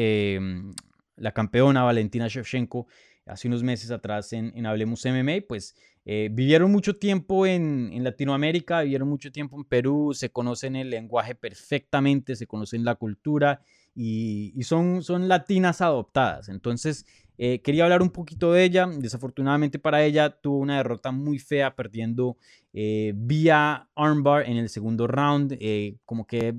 [1.17, 2.87] la campeona Valentina Shevchenko,
[3.25, 5.75] hace unos meses atrás en, en Hablemos MMA, pues
[6.07, 11.33] eh, vivieron mucho tiempo en, Latinoamérica, vivieron mucho tiempo en Perú, se conocen el lenguaje
[11.33, 13.61] perfectamente, se conocen la cultura
[13.95, 16.49] y, son, son latinas adoptadas.
[16.49, 17.07] Entonces,
[17.39, 18.87] eh, quería hablar un poquito de ella.
[18.87, 22.37] Desafortunadamente para ella tuvo una derrota muy fea, perdiendo
[22.71, 25.57] eh, vía armbar en el segundo round.
[26.05, 26.53] como que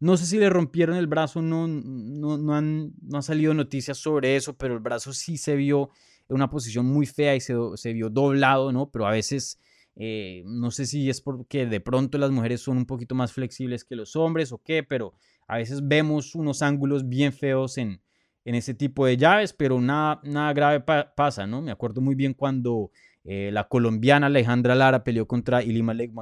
[0.00, 4.36] no sé si le rompieron el brazo, no, no, no, han, no salido noticias sobre
[4.36, 5.90] eso, pero el brazo sí se vio
[6.28, 8.90] en una posición muy fea y se, se vio doblado, ¿no?
[8.90, 9.58] Pero a veces,
[9.96, 13.84] eh, no sé si es porque de pronto las mujeres son un poquito más flexibles
[13.84, 15.14] que los hombres o qué, pero
[15.48, 18.00] a veces vemos unos ángulos bien feos en,
[18.44, 20.84] en ese tipo de llaves, pero nada, nada grave
[21.16, 21.60] pasa, ¿no?
[21.60, 22.90] Me acuerdo muy bien cuando
[23.30, 26.14] eh, la colombiana Alejandra Lara peleó contra Ilima Lake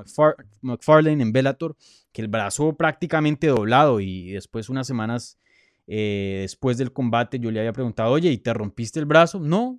[0.60, 1.76] McFarlane en Bellator,
[2.10, 5.38] que el brazo prácticamente doblado y después unas semanas
[5.86, 9.38] eh, después del combate yo le había preguntado, oye, ¿y te rompiste el brazo?
[9.38, 9.78] No,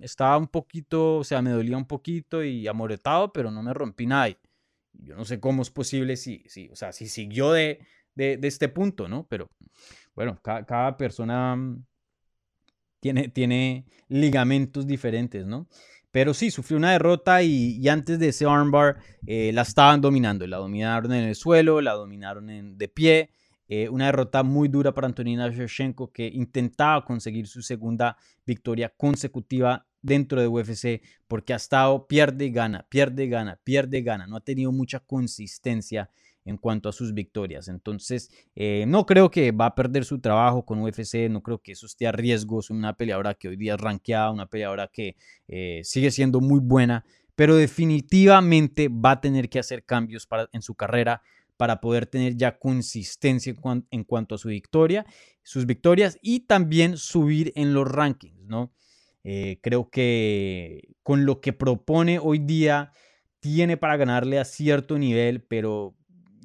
[0.00, 4.06] estaba un poquito, o sea, me dolía un poquito y amoretado, pero no me rompí
[4.06, 4.34] nada.
[4.94, 7.80] yo no sé cómo es posible si, si o sea, si siguió de,
[8.14, 9.26] de, este punto, ¿no?
[9.28, 9.50] Pero
[10.14, 11.84] bueno, cada, persona mm,
[13.00, 15.68] tiene, tiene ligamentos diferentes, ¿no?
[16.14, 20.46] Pero sí, sufrió una derrota y, antes de ese armbar eh, la estaban dominando.
[20.46, 23.30] La dominaron en el suelo, la dominaron en, de pie.
[23.66, 29.88] Eh, una derrota muy dura para Antonina Shevchenko que intentaba conseguir su segunda victoria consecutiva
[30.02, 34.28] dentro de UFC porque ha estado pierde y gana, pierde y gana, pierde y gana.
[34.28, 36.10] No ha tenido mucha consistencia
[36.44, 37.68] en cuanto a sus victorias.
[37.68, 41.72] Entonces, eh, no creo que va a perder su trabajo con UFC, no creo que
[41.72, 42.60] eso esté a riesgo.
[42.60, 45.16] Es una peleadora que hoy día es rankeada, una peleadora que
[45.48, 47.04] eh, sigue siendo muy buena,
[47.34, 51.22] pero definitivamente va a tener que hacer cambios para, en su carrera
[51.56, 53.54] para poder tener ya consistencia
[53.90, 55.06] en, cuanto a su victoria,
[55.42, 58.72] sus victorias y también subir en los rankings, ¿no?
[59.22, 62.92] Eh, creo que con lo que propone hoy día
[63.40, 65.94] tiene para ganarle a cierto nivel, pero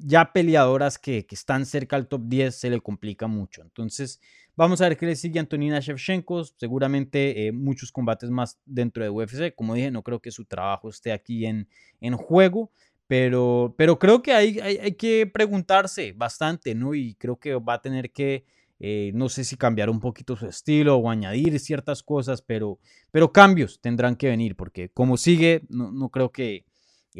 [0.01, 3.62] ya peleadoras que, que, están cerca al top 10 se le complica mucho.
[3.62, 4.19] Entonces,
[4.55, 6.43] vamos a ver qué le sigue Antonina Shevchenko.
[6.43, 9.55] Seguramente eh, muchos combates más dentro de UFC.
[9.55, 11.67] Como dije, no creo que su trabajo esté aquí en,
[12.01, 12.71] en juego.
[13.07, 16.93] Pero, pero creo que hay, hay, hay, que preguntarse bastante, ¿no?
[16.93, 18.45] Y creo que va a tener que,
[18.79, 22.77] eh, no sé si cambiar un poquito su estilo o añadir ciertas cosas, pero,
[23.09, 26.65] pero cambios tendrán que venir, porque como sigue, no, no creo que,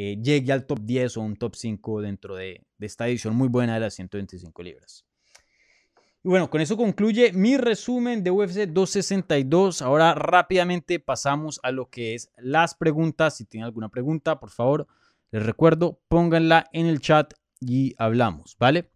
[0.02, 3.74] eh, llegue al top 10 o un top 5 dentro de, esta edición muy buena
[3.74, 5.04] de las 125 libras.
[6.24, 9.82] Y bueno, con eso concluye mi resumen de UFC 262.
[9.82, 13.36] Ahora rápidamente pasamos a lo que es las preguntas.
[13.36, 14.88] Si tienen alguna pregunta, por favor,
[15.32, 18.90] les recuerdo, pónganla en el chat y hablamos, ¿vale?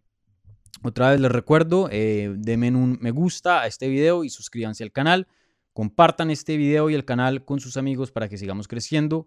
[0.82, 4.90] Otra vez les recuerdo, eh, denme un me gusta a este video y suscríbanse al
[4.90, 5.28] canal.
[5.74, 9.26] Compartan este video y el canal con sus amigos para que sigamos creciendo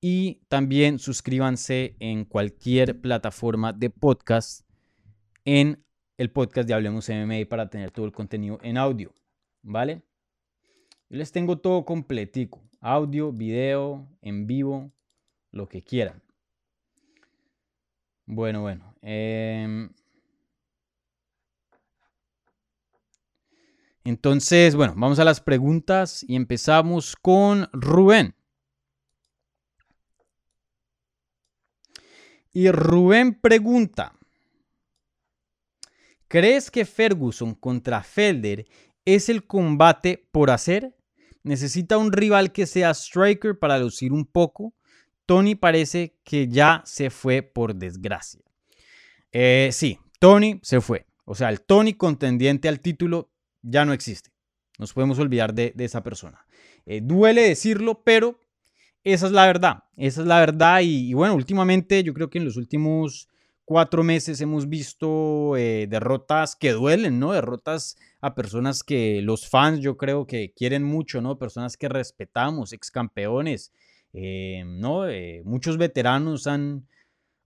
[0.00, 4.66] y también suscríbanse en cualquier plataforma de podcast
[5.44, 5.84] en
[6.16, 9.12] el podcast de Hablemos MMA para tener todo el contenido en audio,
[9.62, 10.02] ¿vale?
[11.08, 14.92] Yo les tengo todo completico, audio, video, en vivo,
[15.50, 16.22] lo que quieran.
[18.26, 18.94] Bueno, bueno.
[19.02, 19.88] Eh...
[24.04, 28.34] Entonces, bueno, vamos a las preguntas y empezamos con Rubén.
[32.52, 34.12] Y Rubén pregunta,
[36.26, 38.66] ¿crees que Ferguson contra Felder
[39.04, 40.96] es el combate por hacer?
[41.42, 44.74] ¿Necesita un rival que sea striker para lucir un poco?
[45.26, 48.42] Tony parece que ya se fue por desgracia.
[49.30, 51.06] Eh, sí, Tony se fue.
[51.24, 53.30] O sea, el Tony contendiente al título
[53.62, 54.30] ya no existe.
[54.78, 56.44] Nos podemos olvidar de, esa persona.
[56.84, 58.40] Eh, duele decirlo, pero
[59.04, 62.44] esa es la verdad, esa es la verdad y, bueno, últimamente yo creo que en
[62.44, 63.28] los últimos
[63.64, 67.32] cuatro meses hemos visto eh, derrotas que duelen, ¿no?
[67.32, 71.38] Derrotas a personas que los fans yo creo que quieren mucho, ¿no?
[71.38, 73.72] Personas que respetamos, ex campeones,
[74.12, 75.08] eh, ¿no?
[75.08, 76.86] Eh, muchos veteranos han,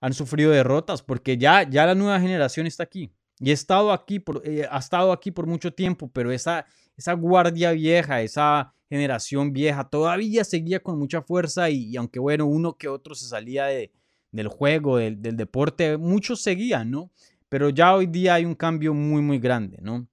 [0.00, 3.12] han sufrido derrotas porque ya, ya la nueva generación está aquí.
[3.38, 7.72] Y he estado aquí por, ha estado aquí por mucho tiempo, pero esa, esa guardia
[7.72, 13.14] vieja, esa generación vieja, todavía seguía con mucha fuerza y, aunque bueno, uno que otro
[13.14, 13.90] se salía de,
[14.30, 17.10] del juego, del, del, deporte, muchos seguían, ¿no?
[17.48, 20.06] Pero ya hoy día hay un cambio muy, muy grande, ¿no?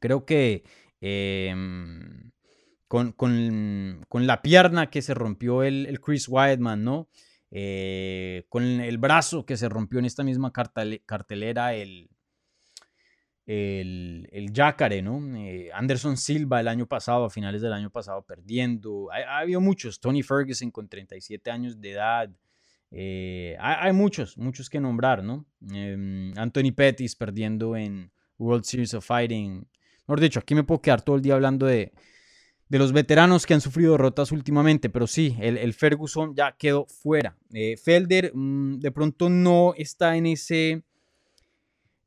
[0.00, 0.64] Creo que
[1.00, 1.54] eh,
[2.88, 7.08] con, con, con, la pierna que se rompió el, el Chris Weidman, ¿no?
[7.56, 12.10] Eh, con el brazo que se rompió en esta misma cartelera el,
[13.46, 14.52] el, el
[15.02, 15.36] ¿no?
[15.36, 19.10] Eh, Anderson Silva el año pasado, a finales del año pasado, perdiendo.
[19.12, 20.00] Ha, ha habido muchos.
[20.00, 22.30] Tony Ferguson con 37 años de edad.
[22.96, 25.44] Eh, hay, muchos, muchos que nombrar, ¿no?
[25.72, 29.66] Eh, Anthony Pettis perdiendo en World Series of Fighting.
[30.06, 31.92] Mejor dicho, aquí me puedo quedar todo el día hablando de,
[32.68, 36.86] de los veteranos que han sufrido derrotas últimamente, pero sí, el, el Ferguson ya quedó
[36.86, 37.36] fuera.
[37.52, 40.84] Eh, Felder mmm, de pronto no está en ese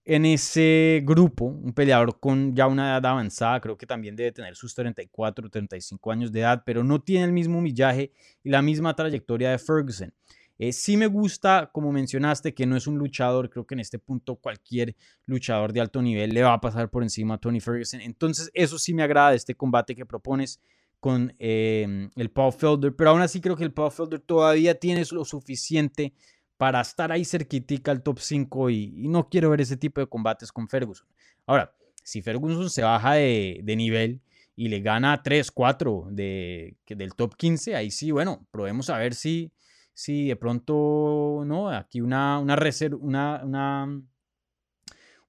[0.09, 4.55] en ese grupo, un peleador con ya una edad avanzada, creo que también debe tener
[4.55, 8.95] sus 34, 35 años de edad, pero no tiene el mismo millaje y la misma
[8.95, 10.13] trayectoria de Ferguson.
[10.59, 13.99] Eh, sí me gusta, como mencionaste, que no es un luchador, creo que en este
[13.99, 17.99] punto cualquier luchador de alto nivel le va a pasar por encima a Tony Ferguson,
[17.99, 20.61] entonces eso sí me agrada este combate que propones
[21.01, 25.03] con eh, el Paul Felder, pero aún así creo que el Paul Felder todavía tiene
[25.11, 26.13] lo suficiente
[26.57, 30.51] para estar ahí cerquitica al top 5 y, no quiero ver ese tipo de combates
[30.51, 31.07] con Ferguson.
[31.45, 34.21] Ahora, si Ferguson se baja de, nivel
[34.55, 39.13] y le gana 3, 4 de, del top 15, ahí sí, bueno, probemos a ver
[39.13, 39.51] si,
[39.93, 41.69] si de pronto, ¿no?
[41.69, 44.01] Aquí una, una reserva, una, una,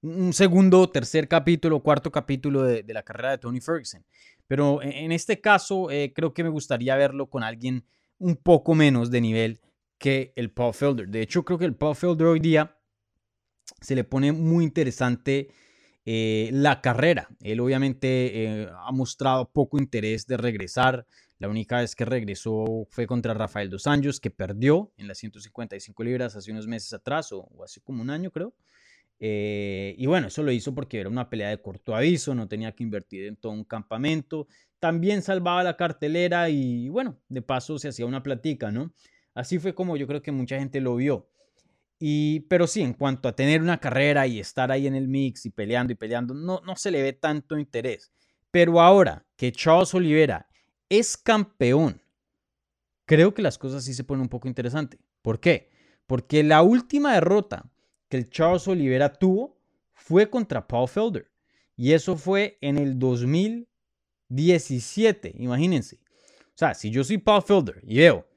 [0.01, 4.03] un segundo, tercer capítulo, cuarto capítulo de, la carrera de Tony Ferguson.
[4.47, 7.85] Pero en, en este caso, eh, creo que me gustaría verlo con alguien
[8.17, 9.61] un poco menos de nivel
[9.99, 11.07] que el Paul Felder.
[11.07, 12.75] De hecho, creo que el Paul Felder hoy día
[13.81, 15.49] se le pone muy interesante
[16.05, 17.29] eh, la carrera.
[17.41, 18.07] Él obviamente
[18.43, 21.05] eh, ha mostrado poco interés de regresar.
[21.37, 26.03] La única vez que regresó fue contra Rafael Dos Anjos, que perdió en las 155
[26.03, 28.55] libras hace unos meses atrás, o, o hace como un año creo.
[29.21, 32.71] Eh, y bueno, eso lo hizo porque era una pelea de corto aviso, no tenía
[32.73, 34.47] que invertir en todo un campamento.
[34.79, 38.93] También salvaba la cartelera y bueno, de paso se hacía una platica, ¿no?
[39.33, 41.29] Así fue como yo creo que mucha gente lo vio.
[41.99, 45.45] Y, pero sí, en cuanto a tener una carrera y estar ahí en el mix
[45.45, 48.11] y peleando y peleando, no, no se le ve tanto interés.
[48.51, 50.47] Pero ahora que Charles Oliveira
[50.87, 52.01] es campeón,
[53.05, 54.99] creo que las cosas sí se ponen un poco interesantes.
[55.21, 55.69] ¿Por qué?
[56.07, 57.71] Porque la última derrota
[58.07, 59.57] que el Charles Oliveira tuvo
[59.93, 61.31] fue contra Paul Felder.
[61.75, 65.97] Y eso fue en el 2017, imagínense.
[65.97, 68.28] O sea, si yo soy Paul Felder y veo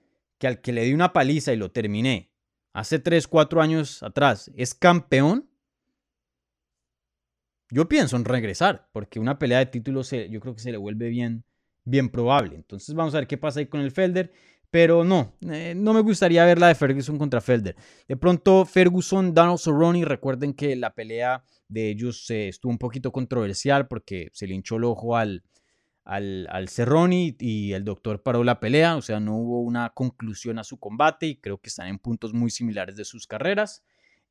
[0.42, 2.32] que al que le di una paliza y lo terminé
[2.72, 5.48] hace 3, 4 años atrás es campeón,
[7.70, 11.10] yo pienso en regresar, porque una pelea de títulos yo creo que se le vuelve
[11.10, 11.44] bien,
[11.84, 12.56] bien probable.
[12.56, 14.32] Entonces vamos a ver qué pasa ahí con el Felder.
[14.68, 17.76] Pero no, eh, no me gustaría ver la de Ferguson contra Felder.
[18.08, 23.12] De pronto, Ferguson, Donald Cerrone, recuerden que la pelea de ellos eh, estuvo un poquito
[23.12, 25.44] controversial porque se le hinchó el ojo al,
[26.04, 28.96] al, al Cerrone y el doctor paró la pelea.
[28.96, 32.32] O sea, no hubo una conclusión a su combate y creo que están en puntos
[32.32, 33.84] muy similares de sus carreras.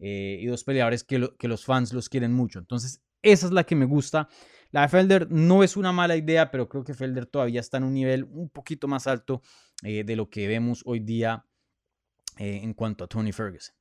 [0.03, 2.57] Eh, y dos peleadores que, que los fans los quieren mucho.
[2.57, 4.27] Entonces, esa es la que me gusta.
[4.71, 7.83] La de Felder no es una mala idea, pero creo que Felder todavía está en
[7.83, 9.43] un nivel un poquito más alto
[9.83, 11.45] eh, de lo que vemos hoy día
[12.37, 13.75] eh, en cuanto a Tony Ferguson.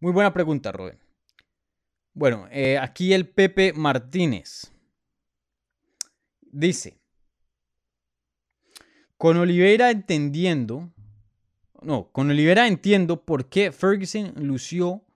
[0.00, 0.98] Muy buena pregunta, Robin.
[2.14, 2.48] Bueno,
[2.80, 4.72] aquí el Pepe Martínez
[6.58, 6.98] dice,
[9.16, 10.92] con Oliveira entendiendo,
[11.82, 15.06] no, con Oliveira entiendo por qué Ferguson lució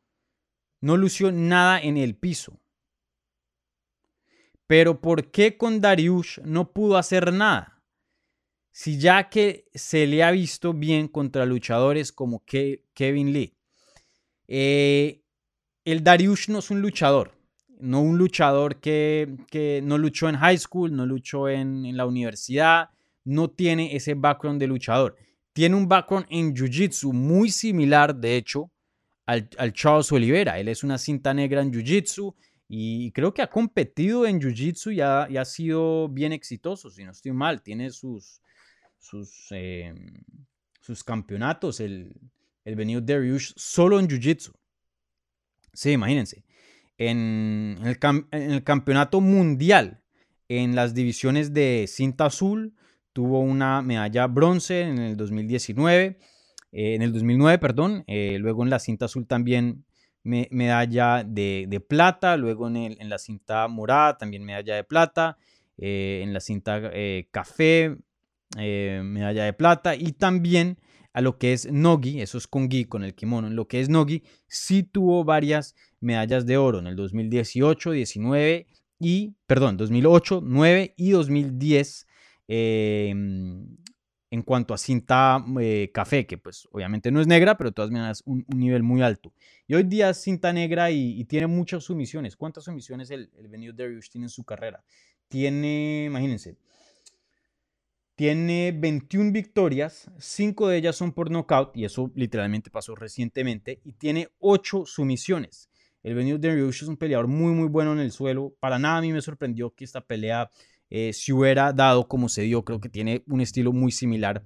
[0.81, 2.59] no lució nada en el piso.
[4.67, 7.83] Pero ¿por qué con Dariush no pudo hacer nada?
[8.71, 13.57] Si ya que se le ha visto bien contra luchadores como Kevin Lee.
[14.47, 15.25] Eh,
[15.85, 17.33] el Dariush no es un luchador,
[17.83, 22.91] no un luchador que, no luchó en high school, no luchó en, la universidad,
[23.25, 25.17] no tiene ese background de luchador.
[25.53, 28.71] Tiene un background en Jiu-Jitsu muy similar, de hecho,
[29.27, 30.59] al, Charles Oliveira.
[30.59, 32.35] Él es una cinta negra en Jiu-Jitsu
[32.69, 37.33] y creo que ha competido en Jiu-Jitsu y, ha, sido bien exitoso, si no estoy
[37.33, 37.63] mal.
[37.63, 38.41] Tiene sus,
[38.99, 40.23] sus, em,
[40.81, 42.15] sus campeonatos, el,
[42.65, 44.53] el venido Dariush, solo en Jiu-Jitsu.
[45.73, 46.45] Sí, imagínense.
[47.03, 50.03] En el, campeonato mundial,
[50.49, 52.75] en las divisiones de cinta azul,
[53.15, 56.19] tuvo una medalla bronce en el 2019
[56.73, 58.05] eh, en el 2009, perdón.
[58.07, 59.85] Eh, luego en la cinta azul también
[60.23, 62.37] medalla de, plata.
[62.37, 65.39] Luego en, la cinta morada también medalla de plata.
[65.79, 66.91] Eh, en la cinta
[67.31, 67.97] café,
[68.57, 69.95] medalla de plata.
[69.95, 70.79] Y también
[71.13, 73.49] a lo que es Nogi, eso es con gi, con el kimono.
[73.49, 78.67] En lo que es Nogi, sí tuvo varias medallas de oro en el 2018, 19
[78.99, 82.07] y, perdón, 2008, 9 y 2010
[84.31, 87.91] en cuanto a cinta eh, café, que pues obviamente no es negra, pero de todas
[87.91, 89.33] maneras un, un nivel muy alto.
[89.67, 92.37] Y hoy día es cinta negra y, tiene muchas sumisiones.
[92.37, 94.83] ¿Cuántas sumisiones el, el Benio tiene en su carrera?
[95.29, 96.57] Tiene, imagínense,
[98.21, 103.95] tiene 21 victorias, 5 de ellas son por knockout, y eso literalmente pasó recientemente, y
[103.95, 105.71] tiene 8 sumisiones.
[106.03, 108.55] El Benio Darius es un peleador muy, muy bueno en el suelo.
[108.61, 110.51] Para nada a mí me sorprendió que esta pelea
[110.91, 114.43] eh, si hubiera dado como se dio, creo que tiene un estilo muy similar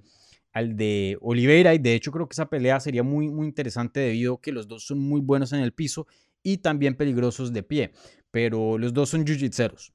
[0.53, 4.35] al de Oliveira y de hecho creo que esa pelea sería muy, muy interesante debido
[4.35, 6.07] a que los dos son muy buenos en el piso
[6.41, 7.91] y también peligrosos de pie,
[8.31, 9.91] pero los dos son jiu-jitseros.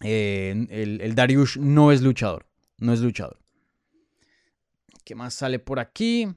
[0.00, 2.46] Eh, el, el Dariush no es luchador,
[2.78, 3.38] no es luchador.
[5.04, 6.28] ¿Qué más sale por aquí?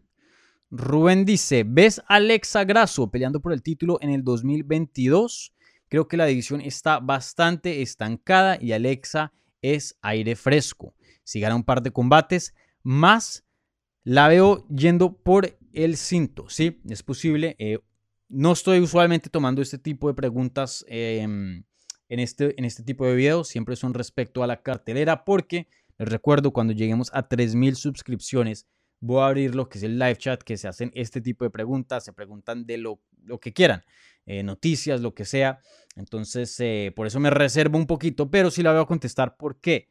[0.71, 5.53] Rubén dice, ¿ves a Alexa Grasso peleando por el título en el 2022?
[5.87, 10.93] Creo que la división está bastante estancada y Alexa es aire fresco.
[11.23, 13.43] Si gana un par de combates, más
[14.03, 16.47] la veo yendo por el cinto.
[16.49, 17.55] Sí, es posible.
[17.57, 17.79] Eh,
[18.27, 21.63] no estoy usualmente tomando este tipo de preguntas em,
[22.07, 23.47] en, este, en este tipo de videos.
[23.47, 25.67] Siempre son respecto a la cartelera porque
[25.99, 28.67] les recuerdo cuando lleguemos a 3.000 suscripciones
[29.01, 31.49] voy a abrir lo que es el live chat que se hacen este tipo de
[31.49, 32.03] preguntas.
[32.03, 33.01] Se preguntan de lo,
[33.41, 33.83] que quieran.
[34.25, 35.59] Eh, noticias, lo que sea.
[35.95, 39.37] Entonces, eh, por eso me reservo un poquito, pero sí la voy a contestar.
[39.37, 39.89] ¿Por qué?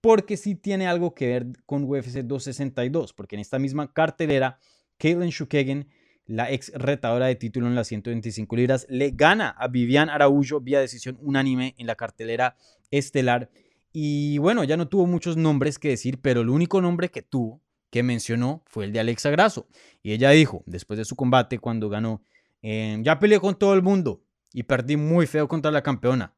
[0.00, 4.58] Porque sí tiene algo que ver con UFC 262, porque en esta misma cartelera,
[4.98, 5.88] Caitlin Shukagan,
[6.26, 10.80] la ex retadora de título en las 125 libras, le gana a Vivian Araújo vía
[10.80, 12.56] decisión unánime en la cartelera
[12.90, 13.50] estelar.
[13.92, 17.62] Y bueno, ya no tuvo muchos nombres que decir, pero el único nombre que tuvo,
[17.90, 19.68] que mencionó, fue el de Alexa Grasso.
[20.02, 22.22] Y ella dijo, después de su combate, cuando ganó
[22.62, 26.34] Em, ya peleé con todo el mundo y perdí muy feo contra la campeona.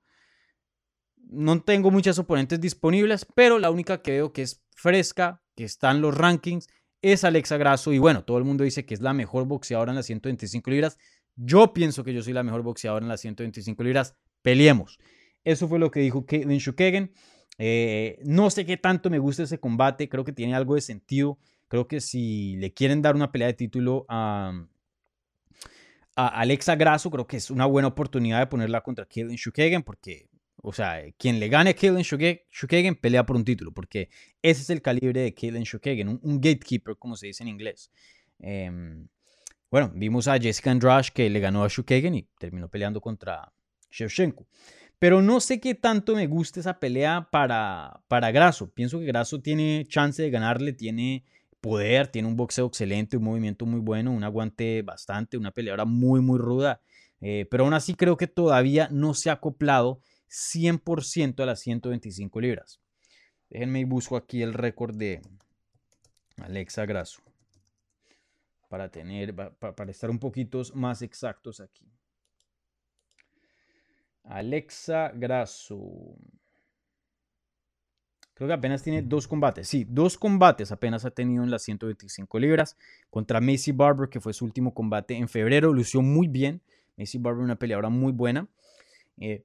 [1.16, 5.90] No tengo muchas oponentes disponibles, pero la única que veo que es fresca, que está
[5.90, 6.68] en los rankings,
[7.02, 7.92] es Alexa Grasso.
[7.92, 10.98] Y bueno, todo el mundo dice que es la mejor boxeadora en las 125 libras.
[11.36, 14.16] Yo pienso que yo soy la mejor boxeadora en las 125 libras.
[14.42, 14.98] Peleemos.
[15.44, 17.12] Eso fue lo que dijo Caitlin Shukagan.
[17.58, 20.08] Eh, no sé qué tanto me gusta ese combate.
[20.08, 21.38] Creo que tiene algo de sentido
[21.74, 24.66] Creo que si le quieren dar una pelea de título a,
[26.14, 30.28] a Alexa Grasso, creo que es una buena oportunidad de ponerla contra Kaylin Shukagan, porque,
[30.62, 34.08] o sea, quien le gane a Kaylin Shukagan pelea por un título, porque
[34.40, 37.90] ese es el calibre de Kaylin Shukagan, un, gatekeeper, como se dice en inglés.
[38.38, 39.08] Em,
[39.68, 43.52] bueno, vimos a Jessica Andrade que le ganó a Shukagan y terminó peleando contra
[43.90, 44.46] Shevchenko.
[44.98, 48.70] Pero no sé qué tanto me gusta esa pelea para, para Grasso.
[48.70, 51.24] Pienso que Grasso tiene chance de ganarle, tiene
[51.60, 56.20] poder, tiene un boxeo excelente, un movimiento muy bueno, un aguante bastante, una peleadora muy,
[56.20, 56.80] muy ruda.
[57.20, 62.40] Eh, pero aún así creo que todavía no se ha acoplado 100% a las 125
[62.40, 62.80] libras.
[63.48, 65.22] Déjenme y busco aquí el récord de
[66.38, 67.22] Alexa Grasso
[68.68, 71.86] para tener, para estar un poquito más exactos aquí.
[74.24, 76.16] Alexa Grasso.
[78.34, 79.68] Creo que apenas tiene dos combates.
[79.68, 82.76] Sí, dos combates apenas ha tenido en las 125 libras.
[83.08, 85.72] Contra Macy Barber, que fue su último combate en febrero.
[85.72, 86.60] Lució muy bien.
[86.96, 88.48] Macy Barber, una peleadora muy buena.
[89.18, 89.44] Eh,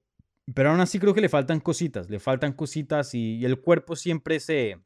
[0.55, 2.09] pero aún así creo que le faltan cositas.
[2.09, 4.79] Le faltan cositas y, el cuerpo siempre se,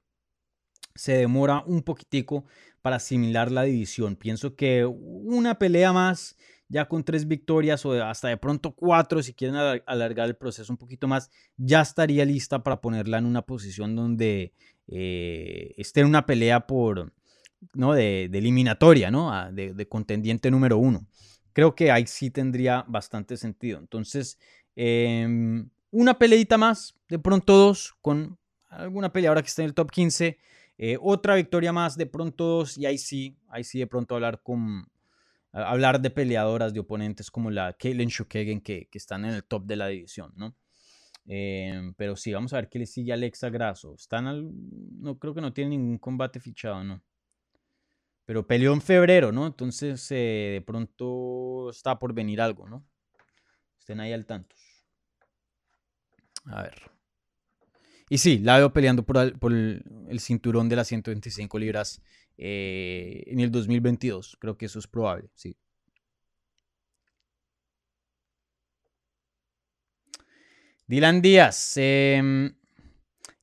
[0.96, 2.44] se demora un poquitico
[2.82, 4.18] para asimilar la división.
[4.18, 6.38] Pienso que una pelea más
[6.70, 9.56] ya con tres victorias o hasta de pronto cuatro, si quieren
[9.86, 14.54] alargar el proceso un poquito más, ya estaría lista para ponerla en una posición donde
[14.88, 17.14] eh, esté en una pelea por,
[17.74, 17.94] ¿no?
[17.94, 19.34] de, eliminatoria, ¿no?
[19.34, 21.06] Ah, de, contendiente número uno.
[21.54, 23.80] Creo que ahí sí tendría bastante sentido.
[23.80, 24.40] Entonces,
[24.76, 28.38] em, una peleita más, de pronto dos, con
[28.70, 30.40] alguna peleadora que esté en el top 15.
[30.80, 34.42] Eh, otra victoria más, de pronto dos, y ahí sí, ahí sí de pronto hablar
[34.42, 34.88] con,
[35.54, 39.66] hablar de peleadoras, de oponentes como la Caitlyn Shukagan que, que están en el top
[39.66, 40.56] de la división, ¿no?
[41.26, 43.96] Em, pero sí, vamos a ver qué le sigue Alexa Grasso.
[43.96, 44.50] Están al,
[45.00, 47.02] no creo que no tiene ningún combate fichado, ¿no?
[48.26, 49.48] Pero peleó en febrero, ¿no?
[49.48, 52.86] Entonces eh, de pronto está por venir algo, ¿no?
[53.78, 54.56] Estén ahí al tanto.
[56.46, 56.76] A ver.
[58.10, 62.02] Y sí, la veo peleando por, el, por el, el cinturón de las 125 libras
[62.38, 64.38] eh, en el 2022.
[64.40, 65.56] Creo que eso es probable, sí.
[70.88, 72.54] Dylan Díaz, em,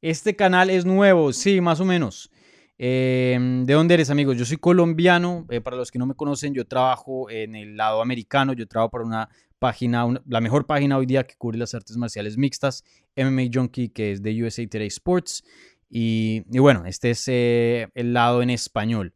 [0.02, 2.30] este canal es nuevo, sí, más o menos.
[2.78, 4.38] Em, ¿De dónde eres, amigos?
[4.38, 5.46] Yo soy colombiano.
[5.50, 8.54] Eh, para los que no me conocen, yo trabajo en el lado americano.
[8.54, 9.28] Yo trabajo para una
[9.58, 12.82] página, la mejor página hoy día que cubre las artes marciales mixtas,
[13.16, 15.44] MMA Junkie, que es de USA Today Sports.
[15.90, 19.12] Y, bueno, este es eh, el lado en español.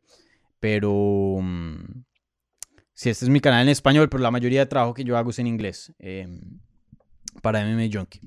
[0.59, 1.39] Pero...
[1.41, 2.05] Mm,
[2.93, 5.31] sí, este es mi canal en español, pero la mayoría de trabajo que yo hago
[5.31, 5.93] es en inglés.
[6.01, 6.41] Em,
[7.41, 8.20] para MMA Junkie.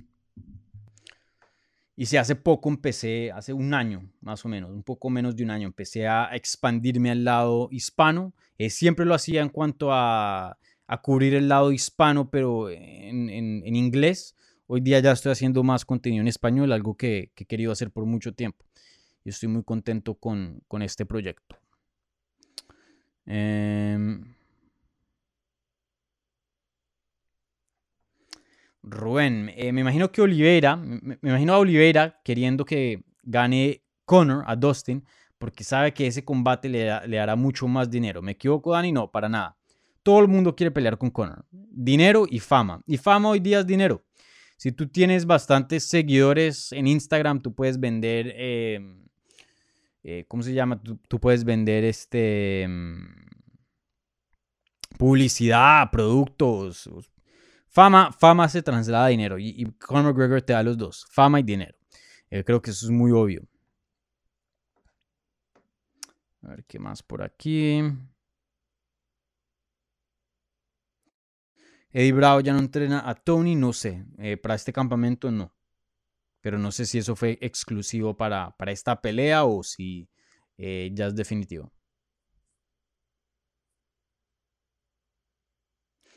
[1.96, 5.44] Y si hace poco empecé, hace un año más o menos, un poco menos de
[5.44, 8.34] un año, empecé a expandirme al lado hispano.
[8.60, 13.76] Eh, siempre lo hacía en cuanto a, a, cubrir el lado hispano, pero en, en
[13.76, 14.36] inglés.
[14.70, 18.06] Hoy día ya estoy haciendo más contenido en español, algo que, he querido hacer por
[18.06, 18.66] mucho tiempo.
[19.24, 21.58] Y estoy muy contento con, este proyecto.
[23.26, 24.36] Em,
[28.84, 34.56] Rubén, eh, me imagino que Oliveira, me, imagino a Oliveira queriendo que gane Conor a
[34.56, 35.04] Dustin
[35.38, 38.22] porque sabe que ese combate le, le, hará mucho más dinero.
[38.22, 38.92] ¿Me equivoco, Dani?
[38.92, 39.58] No, para nada.
[40.04, 41.46] Todo el mundo quiere pelear con Conor.
[41.52, 42.82] Dinero y fama.
[42.86, 44.07] Y fama hoy día es dinero.
[44.58, 49.06] Si tú tienes bastantes seguidores en Instagram, tú puedes vender, em,
[50.04, 50.82] eh, ¿cómo se llama?
[50.82, 53.08] Tú, puedes vender este em,
[54.98, 56.90] publicidad, productos.
[57.68, 61.40] Fama, fama se traslada a dinero y, y Conor McGregor te da los dos, fama
[61.40, 61.78] y dinero.
[62.32, 63.44] Eh, creo que eso es muy obvio.
[66.42, 67.84] A ver qué más por aquí.
[71.98, 74.06] Eddie Bravo ya no entrena a Tony, no sé.
[74.20, 75.52] Eh, para este campamento no.
[76.42, 80.08] Pero no sé si eso fue exclusivo para, para esta pelea o si
[80.60, 81.74] eh, ya es definitivo.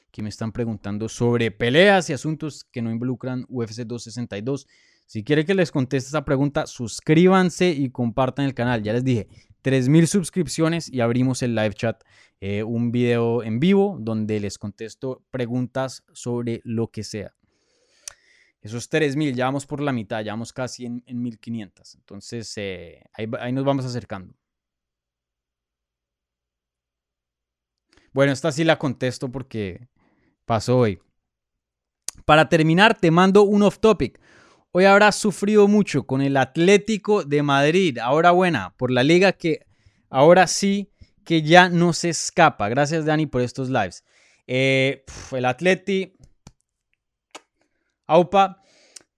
[0.08, 4.66] Aquí me están preguntando sobre peleas y asuntos que no involucran UFC 262.
[5.06, 8.82] Si quiere que les conteste esa pregunta, suscríbanse y compartan el canal.
[8.82, 9.28] Ya les dije,
[9.62, 12.02] 3.000 suscripciones y abrimos el live chat,
[12.40, 17.34] eh, un video en vivo donde les contesto preguntas sobre lo que sea.
[18.62, 21.94] Esos 3.000, ya vamos por la mitad, ya vamos casi en, 1.500.
[21.96, 24.34] Entonces, eh, ahí, ahí nos vamos acercando.
[28.12, 29.88] Bueno, esta sí la contesto porque
[30.44, 31.00] pasó hoy.
[32.24, 34.20] Para terminar, te mando un off topic.
[34.72, 37.98] Hoy habrás sufrido mucho con el Atlético de Madrid.
[37.98, 39.66] Ahora buena, por la liga que
[40.08, 40.92] ahora sí
[41.24, 42.68] que ya no se escapa.
[42.68, 44.04] Gracias, Dani, por estos lives.
[44.46, 46.14] Eh, el Atleti.
[48.06, 48.62] Aupa.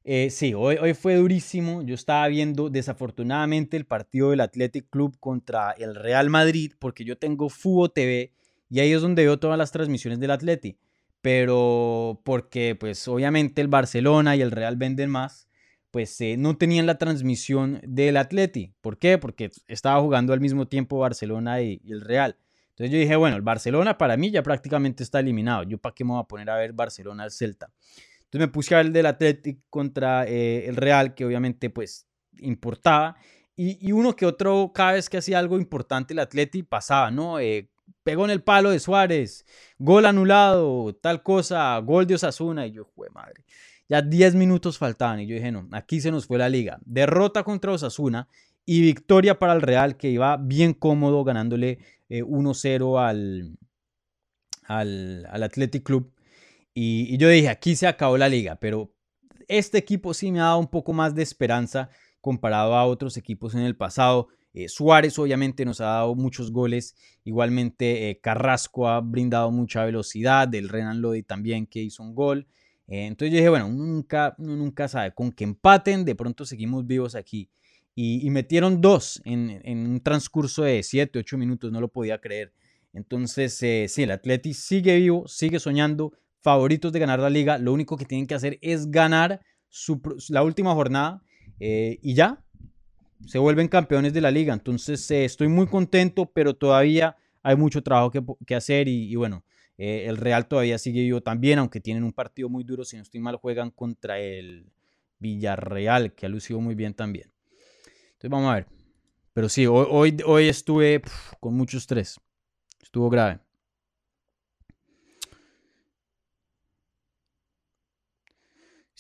[0.05, 1.83] Eh, sí, hoy, hoy fue durísimo.
[1.83, 7.19] Yo estaba viendo desafortunadamente el partido del Athletic Club contra el Real Madrid porque yo
[7.19, 8.33] tengo Fubo TV
[8.71, 10.79] y ahí es donde veo todas las transmisiones del Atleti.
[11.23, 15.49] Pero porque pues obviamente el Barcelona y el Real venden más
[15.93, 18.75] pues eh, no tenían la transmisión del Atleti.
[18.81, 19.19] ¿Por qué?
[19.19, 22.39] Porque estaba jugando al mismo tiempo Barcelona y, el Real.
[22.71, 25.65] Entonces yo dije, bueno, el Barcelona para mí ya prácticamente está eliminado.
[25.65, 27.71] ¿Yo para qué me voy a poner a ver Barcelona al Celta?
[28.25, 32.09] Entonces me puse a ver el del Atleti contra eh, el Real, que obviamente pues
[32.39, 33.17] importaba.
[33.55, 37.39] Y, uno que otro, cada vez que hacía algo importante el Atleti, pasaba, ¿no?
[37.39, 37.71] Eh,
[38.03, 39.47] pegó en el palo de Suárez,
[39.79, 42.67] gol anulado, tal cosa, gol de Osasuna.
[42.67, 43.45] Y yo, jue madre.
[43.89, 46.79] Ya 10 minutos faltaban y yo dije, no, aquí se nos fue la liga.
[46.85, 48.29] Derrota contra Osasuna
[48.65, 51.79] y victoria para el Real que iba bien cómodo ganándole
[52.09, 53.59] 1-0 eh, al,
[54.65, 56.13] al, al, Athletic Club.
[56.75, 58.95] Y, yo dije, aquí se acabó la liga, pero
[59.49, 61.91] este equipo sí me ha dado un poco más de esperanza
[62.21, 64.29] comparado a otros equipos en el pasado.
[64.55, 66.95] Eh, Suárez obviamente nos ha dado muchos goles,
[67.25, 72.47] igualmente eh, Carrasco ha brindado mucha velocidad, del Renan Lodi también que hizo un gol.
[72.87, 76.87] Eh, entonces yo dije, bueno, nunca, uno nunca sabe, con que empaten, de pronto seguimos
[76.87, 77.49] vivos aquí.
[77.95, 82.55] Y, metieron dos en, un transcurso de 7, 8 minutos, no lo podía creer.
[82.95, 87.59] Entonces, sí, el Atleti sigue vivo, sigue soñando, favoritos de ganar la liga.
[87.59, 89.43] Lo único que tienen que hacer es ganar
[90.31, 91.23] la última jornada
[91.59, 92.43] y ya
[93.27, 94.53] se vuelven campeones de la liga.
[94.55, 98.11] Entonces, estoy muy contento, pero todavía hay mucho trabajo
[98.47, 99.45] que, hacer y bueno,
[99.79, 103.03] eh, el Real todavía sigue vivo también, aunque tienen un partido muy duro, si no
[103.03, 104.71] estoy mal, juegan contra el
[105.19, 107.33] Villarreal, que ha lucido muy bien también.
[108.13, 108.67] Entonces vamos a ver.
[109.33, 111.03] Pero sí, hoy, hoy, estuve
[111.41, 112.21] con mucho estrés.
[112.83, 113.41] Estuvo grave.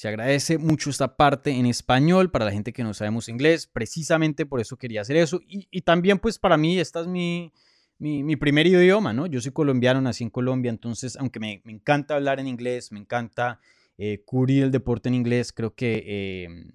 [0.02, 3.68] Se agradece mucho esta parte en español para la gente que no sabemos inglés.
[3.68, 5.40] Precisamente por eso quería hacer eso.
[5.46, 7.52] Y, también pues para mí esta es mi,
[8.00, 9.26] mi, primer idioma, ¿no?
[9.26, 13.60] Yo soy colombiano, nací en Colombia, entonces, aunque me, encanta hablar en inglés, me encanta
[13.96, 16.72] eh, cubrir el deporte en inglés, creo que em,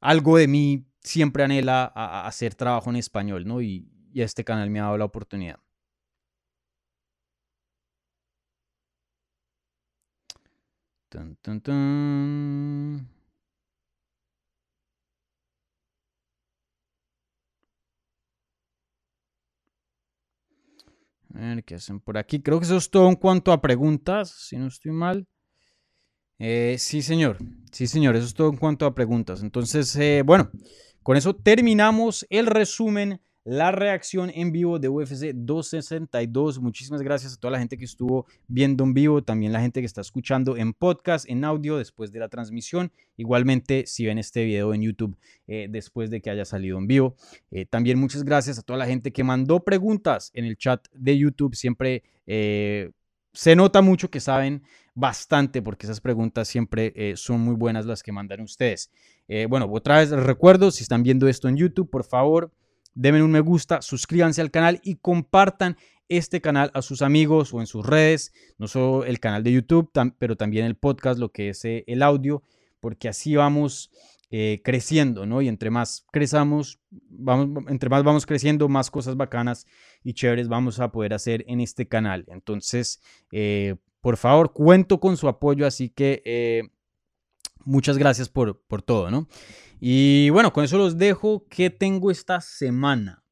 [0.00, 3.62] algo de mí siempre anhela hacer trabajo en español, ¿no?
[3.62, 5.58] Y este canal me ha dado la oportunidad.
[21.34, 22.40] A ver qué hacen por aquí.
[22.40, 25.26] Creo que eso es todo en cuanto a preguntas, si no estoy mal.
[26.38, 27.38] Eh, sí, señor.
[27.72, 28.16] Sí, señor.
[28.16, 29.42] Eso es todo en cuanto a preguntas.
[29.42, 30.50] Entonces, eh, bueno,
[31.02, 36.58] con eso terminamos el resumen la reacción en vivo de UFC 262.
[36.58, 39.86] Muchísimas gracias a toda la gente que estuvo viendo en vivo, también la gente que
[39.86, 42.90] está escuchando en podcast, en audio después de la transmisión.
[43.16, 45.16] Igualmente, si ven este video en YouTube
[45.46, 47.14] eh, después de que haya salido en vivo.
[47.52, 51.16] Eh, también muchas gracias a toda la gente que mandó preguntas en el chat de
[51.16, 51.54] YouTube.
[51.54, 52.90] Siempre eh,
[53.32, 54.64] se nota mucho que saben
[54.96, 58.90] bastante porque esas preguntas siempre son muy buenas las que mandan ustedes.
[59.48, 62.50] bueno, otra vez recuerdo, si están viendo esto en YouTube, por favor
[62.96, 65.76] denme un me gusta, suscríbanse al canal y compartan
[66.08, 69.90] este canal a sus amigos o en sus redes, no solo el canal de YouTube,
[70.18, 72.42] pero también el podcast, lo que es eh, el audio,
[72.80, 73.90] porque así vamos
[74.30, 75.42] eh, creciendo, ¿no?
[75.42, 79.66] Y entre más crezamos, vamos, entre más vamos creciendo, más cosas bacanas
[80.02, 82.24] y chéveres vamos a poder hacer en este canal.
[82.28, 86.70] Entonces, eh, por favor, cuento con su apoyo, así que
[87.66, 89.28] muchas gracias por, por todo, ¿no?
[89.78, 91.46] Y bueno, con eso los dejo.
[91.50, 93.22] ¿Qué tengo esta semana?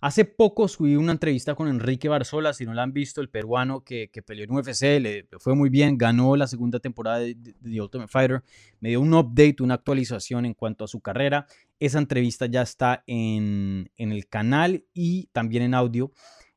[0.00, 3.84] Hace poco subí una entrevista con Enrique Barzola, si no la han visto, el peruano
[3.84, 7.80] que, que peleó en UFC, le fue muy bien, ganó la segunda temporada de, The
[7.80, 8.42] Ultimate Fighter,
[8.80, 11.46] me dio un update, una actualización en cuanto a su carrera.
[11.78, 16.10] Esa entrevista ya está en, en el canal y también en audio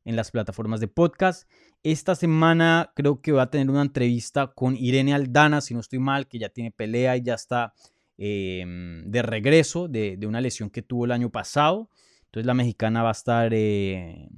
[0.05, 1.47] en las plataformas de podcast.
[1.85, 5.99] Esta semana creo que va a tener una entrevista con Irene Aldana, si no estoy
[5.99, 7.73] mal, que ya tiene pelea y ya está
[8.17, 11.89] Em, de regreso de, una lesión que tuvo el año pasado.
[12.25, 14.29] Entonces la mexicana va a estar, eh,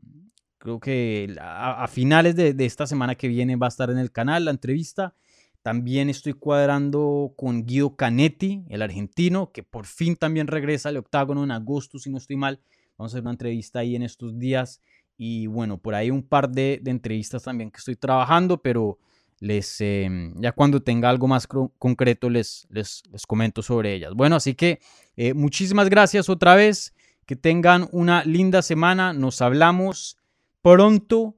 [0.57, 4.45] creo que a, finales de, esta semana que viene va a estar en el canal
[4.45, 5.13] la entrevista.
[5.61, 11.43] También estoy cuadrando con Guido Canetti, el argentino, que por fin también regresa al octágono
[11.43, 12.59] en agosto, si no estoy mal.
[12.97, 14.81] Vamos a hacer una entrevista ahí en estos días.
[15.17, 18.99] Y bueno, por ahí un par de, entrevistas también que estoy trabajando, pero
[19.39, 24.13] les, em, ya cuando tenga algo más concreto les, les, les, comento sobre ellas.
[24.13, 24.79] Bueno, así que
[25.15, 26.93] eh, muchísimas gracias otra vez.
[27.25, 29.11] Que tengan una linda semana.
[29.11, 30.17] Nos hablamos
[30.61, 31.35] pronto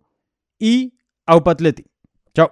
[0.60, 0.94] y
[1.26, 1.86] Aupatleti.
[2.34, 2.52] Chao.